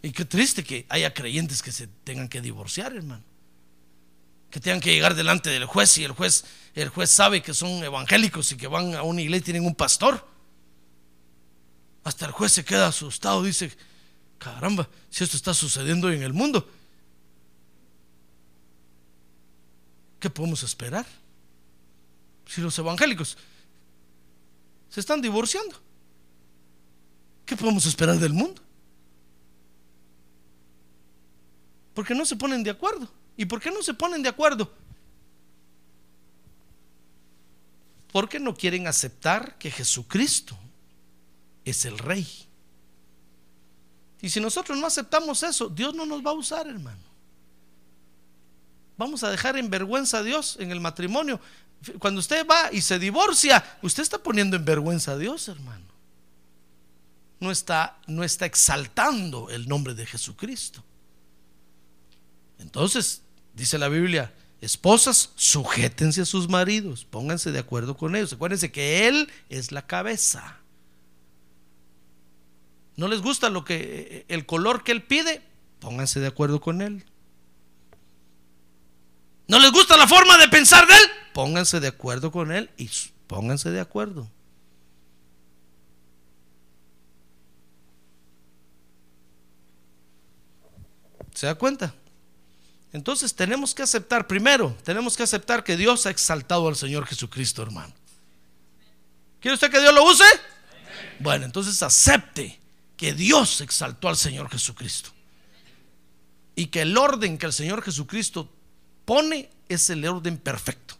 [0.01, 3.23] Y qué triste que haya creyentes que se tengan que divorciar, hermano.
[4.49, 7.83] Que tengan que llegar delante del juez y el juez, el juez sabe que son
[7.83, 10.30] evangélicos y que van a una iglesia y tienen un pastor.
[12.03, 13.71] Hasta el juez se queda asustado, dice,
[14.37, 16.67] caramba, si esto está sucediendo en el mundo,
[20.19, 21.05] ¿qué podemos esperar?
[22.47, 23.37] Si los evangélicos
[24.89, 25.79] se están divorciando,
[27.45, 28.61] ¿qué podemos esperar del mundo?
[31.93, 33.07] Porque no se ponen de acuerdo.
[33.37, 34.71] ¿Y por qué no se ponen de acuerdo?
[38.11, 40.57] Porque no quieren aceptar que Jesucristo
[41.65, 42.27] es el rey.
[44.21, 47.01] Y si nosotros no aceptamos eso, Dios no nos va a usar, hermano.
[48.97, 51.39] Vamos a dejar en vergüenza a Dios en el matrimonio.
[51.97, 55.85] Cuando usted va y se divorcia, usted está poniendo en vergüenza a Dios, hermano.
[57.39, 60.83] No está, no está exaltando el nombre de Jesucristo.
[62.59, 63.23] Entonces,
[63.55, 64.31] dice la Biblia,
[64.61, 68.33] esposas, sujétense a sus maridos, pónganse de acuerdo con ellos.
[68.33, 70.60] Acuérdense que Él es la cabeza.
[73.01, 75.41] ¿No les gusta lo que el color que Él pide?
[75.79, 77.03] Pónganse de acuerdo con Él.
[79.47, 81.09] ¿No les gusta la forma de pensar de Él?
[81.33, 82.91] Pónganse de acuerdo con Él y
[83.25, 84.29] pónganse de acuerdo.
[91.33, 91.95] ¿Se da cuenta?
[92.93, 97.63] Entonces tenemos que aceptar, primero, tenemos que aceptar que Dios ha exaltado al Señor Jesucristo,
[97.63, 97.95] hermano.
[99.39, 100.23] ¿Quiere usted que Dios lo use?
[101.17, 102.60] Bueno, entonces acepte
[103.01, 105.09] que Dios exaltó al Señor Jesucristo.
[106.55, 108.47] Y que el orden que el Señor Jesucristo
[109.05, 110.95] pone es el orden perfecto.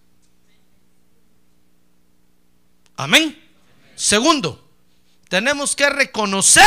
[2.96, 3.40] Amén.
[3.94, 4.68] Segundo,
[5.30, 6.66] tenemos que reconocer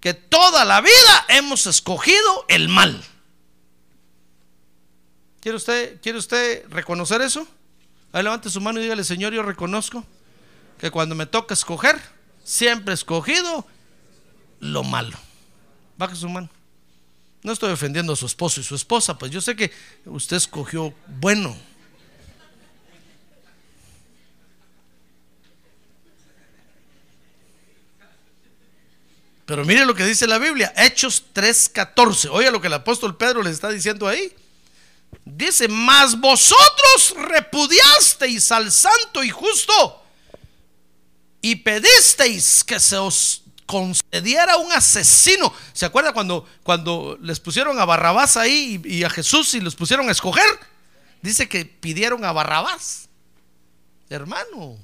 [0.00, 3.04] que toda la vida hemos escogido el mal.
[5.40, 7.46] ¿Quiere usted, ¿Quiere usted reconocer eso?
[8.12, 10.06] Ahí levante su mano y dígale, Señor, yo reconozco
[10.78, 12.00] que cuando me toca escoger,
[12.42, 13.66] siempre he escogido
[14.60, 15.18] lo malo.
[15.96, 16.48] Baje su mano.
[17.42, 19.72] No estoy ofendiendo a su esposo y su esposa, pues yo sé que
[20.04, 21.56] usted escogió bueno.
[29.46, 32.28] Pero mire lo que dice la Biblia, Hechos 3:14.
[32.30, 34.32] Oiga lo que el apóstol Pedro le está diciendo ahí.
[35.24, 40.00] Dice, mas vosotros repudiasteis al santo y justo
[41.42, 45.52] y pedisteis que se os concediera un asesino.
[45.72, 50.08] ¿Se acuerda cuando, cuando les pusieron a Barrabás ahí y, a Jesús y los pusieron
[50.08, 50.44] a escoger?
[51.22, 53.08] Dice que pidieron a Barrabás.
[54.08, 54.76] Hermano.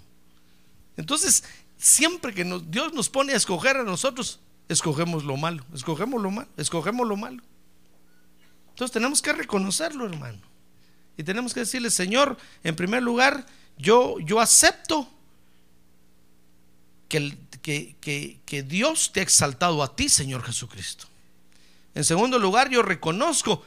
[0.97, 1.43] Entonces,
[1.77, 6.49] siempre que Dios nos pone a escoger a nosotros, escogemos lo malo, escogemos lo malo,
[6.57, 7.43] escogemos lo malo.
[8.69, 10.39] Entonces tenemos que reconocerlo, hermano.
[11.17, 13.47] Y tenemos que decirle, Señor, en primer lugar,
[13.79, 15.09] yo, yo acepto
[17.09, 17.37] que,
[17.67, 21.09] que, que, Dios te ha exaltado a ti, Señor Jesucristo.
[21.97, 23.65] En segundo lugar, yo reconozco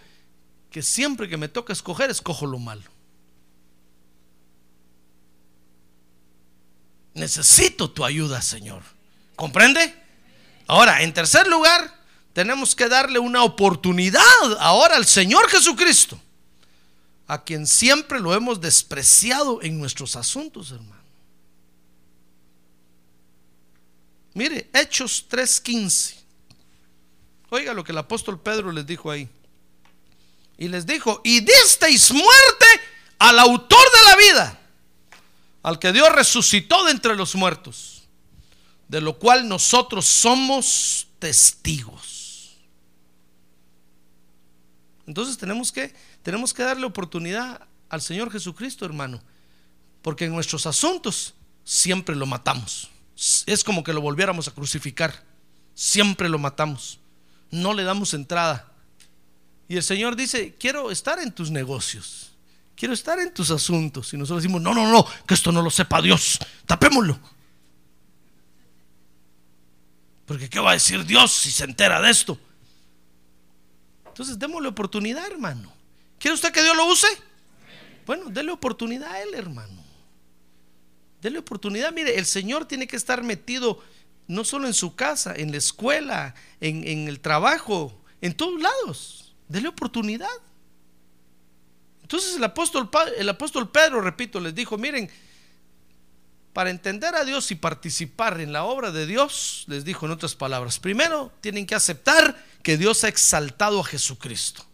[0.71, 2.89] que siempre que me toca escoger, escojo lo malo.
[7.13, 8.83] Necesito tu ayuda, Señor.
[9.35, 9.93] ¿Comprende?
[10.67, 11.93] Ahora, en tercer lugar,
[12.31, 14.21] tenemos que darle una oportunidad
[14.61, 16.17] ahora al Señor Jesucristo,
[17.27, 20.98] a quien siempre lo hemos despreciado en nuestros asuntos, hermano.
[24.33, 26.15] Mire, Hechos 3:15.
[27.49, 29.27] Oiga lo que el apóstol Pedro les dijo ahí.
[30.57, 32.65] Y les dijo, y disteis muerte
[33.17, 34.59] al autor de la vida,
[35.63, 38.03] al que Dios resucitó de entre los muertos,
[38.87, 42.57] de lo cual nosotros somos testigos.
[45.07, 49.21] Entonces tenemos que, tenemos que darle oportunidad al Señor Jesucristo, hermano.
[50.01, 52.89] Porque en nuestros asuntos siempre lo matamos.
[53.45, 55.23] Es como que lo volviéramos a crucificar.
[55.73, 56.99] Siempre lo matamos.
[57.51, 58.71] No le damos entrada.
[59.67, 62.31] Y el Señor dice, quiero estar en tus negocios.
[62.75, 64.13] Quiero estar en tus asuntos.
[64.13, 66.39] Y nosotros decimos, no, no, no, que esto no lo sepa Dios.
[66.65, 67.19] Tapémoslo.
[70.25, 72.39] Porque ¿qué va a decir Dios si se entera de esto?
[74.07, 75.73] Entonces, démosle oportunidad, hermano.
[76.19, 77.07] ¿Quiere usted que Dios lo use?
[78.05, 79.78] Bueno, déle oportunidad a él, hermano.
[81.21, 81.91] Dele oportunidad.
[81.91, 83.83] Mire, el Señor tiene que estar metido
[84.27, 89.35] no solo en su casa, en la escuela, en, el trabajo, en todos lados.
[89.47, 90.29] Dele oportunidad.
[92.01, 95.09] Entonces el apóstol, el apóstol Pedro, repito, les dijo, miren,
[96.53, 100.35] para entender a Dios y participar en la obra de Dios, les dijo en otras
[100.35, 104.65] palabras, primero tienen que aceptar que Dios ha exaltado a Jesucristo.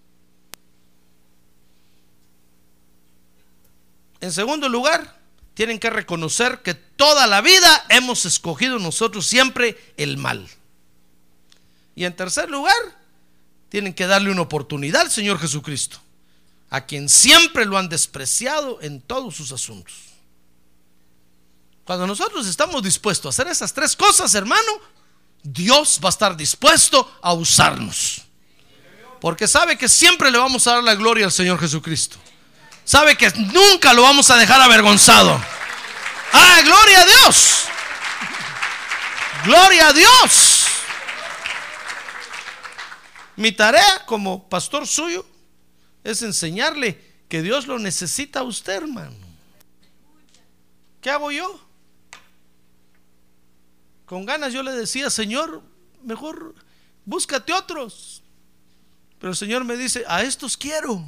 [4.22, 5.15] En segundo lugar,
[5.56, 10.48] tienen que reconocer que toda la vida hemos escogido nosotros siempre el mal.
[11.96, 12.76] Y en tercer lugar,
[13.70, 15.98] tienen que darle una oportunidad al Señor Jesucristo,
[16.70, 19.94] a quien siempre lo han despreciado en todos sus asuntos.
[21.86, 24.72] Cuando nosotros estamos dispuestos a hacer esas tres cosas, hermano,
[25.42, 28.24] Dios va a estar dispuesto a usarnos.
[29.22, 32.18] Porque sabe que siempre le vamos a dar la gloria al Señor Jesucristo.
[32.86, 35.42] Sabe que nunca lo vamos a dejar avergonzado.
[36.32, 37.66] ¡Ah, gloria a Dios!
[39.44, 40.66] ¡Gloria a Dios!
[43.38, 45.26] Mi tarea como pastor suyo
[46.04, 49.16] es enseñarle que Dios lo necesita a usted, hermano.
[51.02, 51.60] ¿Qué hago yo?
[54.06, 55.64] Con ganas yo le decía, Señor,
[56.04, 56.54] mejor
[57.04, 58.22] búscate otros.
[59.20, 61.04] Pero el Señor me dice, a estos quiero.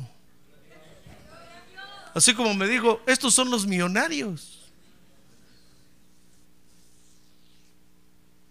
[2.18, 4.58] Así como me dijo, estos son los millonarios.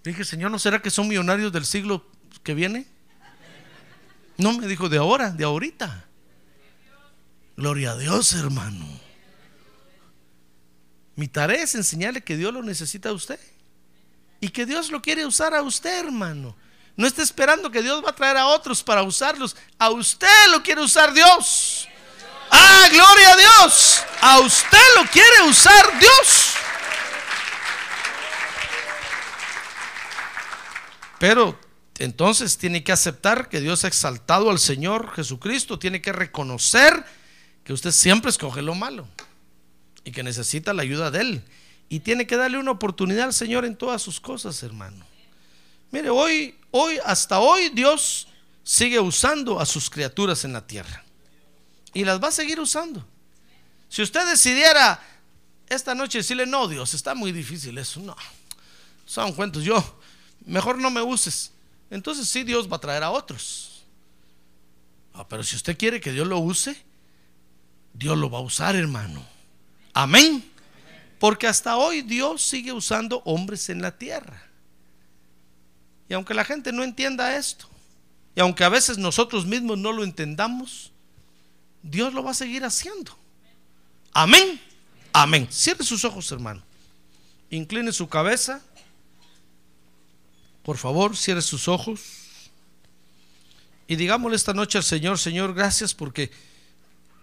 [0.05, 2.07] Dije, Señor, ¿no será que son millonarios del siglo
[2.45, 2.87] que viene?
[4.39, 6.05] No, me dijo, de ahora, de ahorita.
[7.57, 8.87] Gloria a Dios, hermano.
[11.17, 13.41] Mi tarea es enseñarle que Dios lo necesita a usted.
[14.41, 16.55] Y que Dios lo quiere usar a usted, hermano.
[16.95, 19.57] No esté esperando que Dios va a traer a otros para usarlos.
[19.77, 21.89] A usted lo quiere usar Dios.
[22.51, 24.03] Ah, gloria a Dios.
[24.21, 26.55] A usted lo quiere usar Dios.
[31.19, 31.59] Pero
[31.99, 35.79] entonces tiene que aceptar que Dios ha exaltado al Señor Jesucristo.
[35.79, 37.05] Tiene que reconocer
[37.65, 39.09] que usted siempre escoge lo malo
[40.05, 41.43] y que necesita la ayuda de Él.
[41.89, 45.05] Y tiene que darle una oportunidad al Señor en todas sus cosas, hermano.
[45.91, 48.29] Mire, hoy, hoy, hasta hoy Dios
[48.63, 51.06] sigue usando a sus criaturas en la tierra.
[51.97, 53.03] Y las va a seguir usando.
[53.89, 55.01] Si usted decidiera
[55.67, 58.01] esta noche decirle, no, Dios, está muy difícil eso.
[58.01, 58.15] No,
[59.07, 59.65] son cuentos.
[59.65, 59.83] Yo,
[60.45, 61.53] mejor no me uses.
[61.89, 63.87] Entonces sí, Dios va a traer a otros.
[65.15, 66.77] Ah, pero si usted quiere que Dios lo use,
[67.95, 69.27] Dios lo va a usar, hermano.
[69.95, 70.45] Amén.
[71.19, 74.43] Porque hasta hoy Dios sigue usando hombres en la tierra.
[76.11, 77.67] Y aunque la gente no entienda esto,
[78.35, 80.93] y aunque a veces nosotros mismos no lo entendamos,
[81.89, 83.16] Dios lo va a seguir haciendo.
[84.12, 84.61] Amén.
[85.12, 85.47] Amén.
[85.51, 86.62] Cierre sus ojos, hermano.
[87.51, 88.61] Incline su cabeza.
[90.64, 92.01] Por favor, cierre sus ojos.
[93.87, 96.32] Y digámosle esta noche al Señor, Señor, gracias porque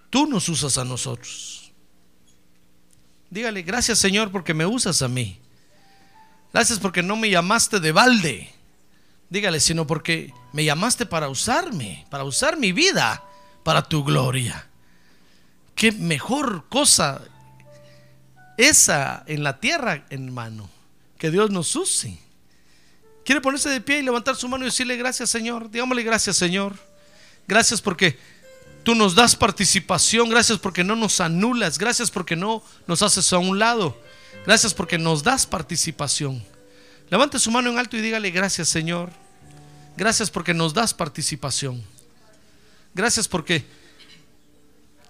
[0.09, 1.71] tú nos usas a nosotros.
[3.29, 5.39] Dígale, gracias Señor porque me usas a mí.
[6.53, 8.53] Gracias porque no me llamaste de balde.
[9.29, 13.21] Dígale, sino porque me llamaste para usarme, para usar mi vida
[13.63, 14.67] para tu gloria.
[15.75, 17.21] Qué mejor cosa
[18.57, 20.69] esa en la tierra, hermano,
[21.17, 22.19] que Dios nos use.
[23.25, 25.71] ¿Quiere ponerse de pie y levantar su mano y decirle gracias, Señor?
[25.71, 26.73] Digámosle gracias, Señor.
[27.47, 28.17] Gracias porque
[28.83, 33.37] Tú nos das participación, gracias porque no nos anulas, gracias porque no nos haces a
[33.37, 33.97] un lado,
[34.45, 36.43] gracias porque nos das participación.
[37.09, 39.09] Levante su mano en alto y dígale gracias Señor,
[39.95, 41.81] gracias porque nos das participación,
[42.93, 43.65] gracias porque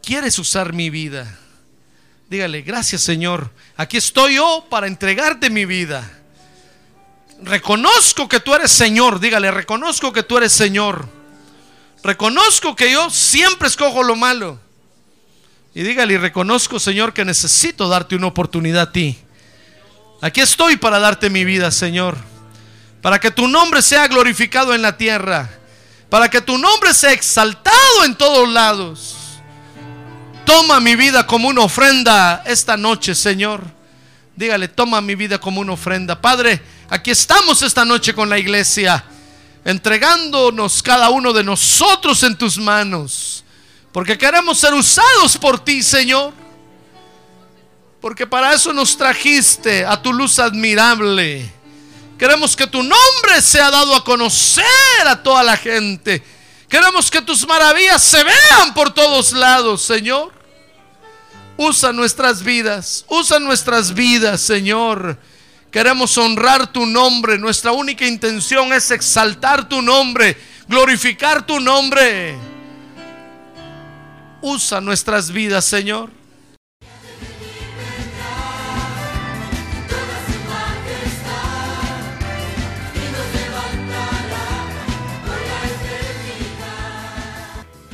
[0.02, 1.40] quieres usar mi vida.
[2.30, 6.10] Dígale, gracias Señor, aquí estoy yo para entregarte mi vida.
[7.42, 11.08] Reconozco que tú eres Señor, dígale, reconozco que tú eres Señor.
[12.04, 14.60] Reconozco que yo siempre escojo lo malo.
[15.74, 19.18] Y dígale, reconozco, Señor, que necesito darte una oportunidad a ti.
[20.22, 22.18] Aquí estoy para darte mi vida, Señor.
[23.02, 25.50] Para que tu nombre sea glorificado en la tierra.
[26.14, 29.16] Para que tu nombre sea exaltado en todos lados.
[30.46, 33.64] Toma mi vida como una ofrenda esta noche, Señor.
[34.36, 36.22] Dígale, toma mi vida como una ofrenda.
[36.22, 39.04] Padre, aquí estamos esta noche con la iglesia
[39.66, 43.44] entregándonos cada uno de nosotros en tus manos,
[43.92, 46.32] porque queremos ser usados por ti, Señor.
[48.00, 51.52] Porque para eso nos trajiste a tu luz admirable.
[52.24, 54.64] Queremos que tu nombre sea dado a conocer
[55.06, 56.24] a toda la gente.
[56.70, 60.32] Queremos que tus maravillas se vean por todos lados, Señor.
[61.58, 65.20] Usa nuestras vidas, usa nuestras vidas, Señor
[65.70, 67.38] Queremos honrar tu nombre.
[67.38, 70.38] Nuestra única intención es exaltar tu nombre,
[70.70, 72.38] glorificar tu nombre.
[74.42, 76.23] Usa nuestras vidas, Señor.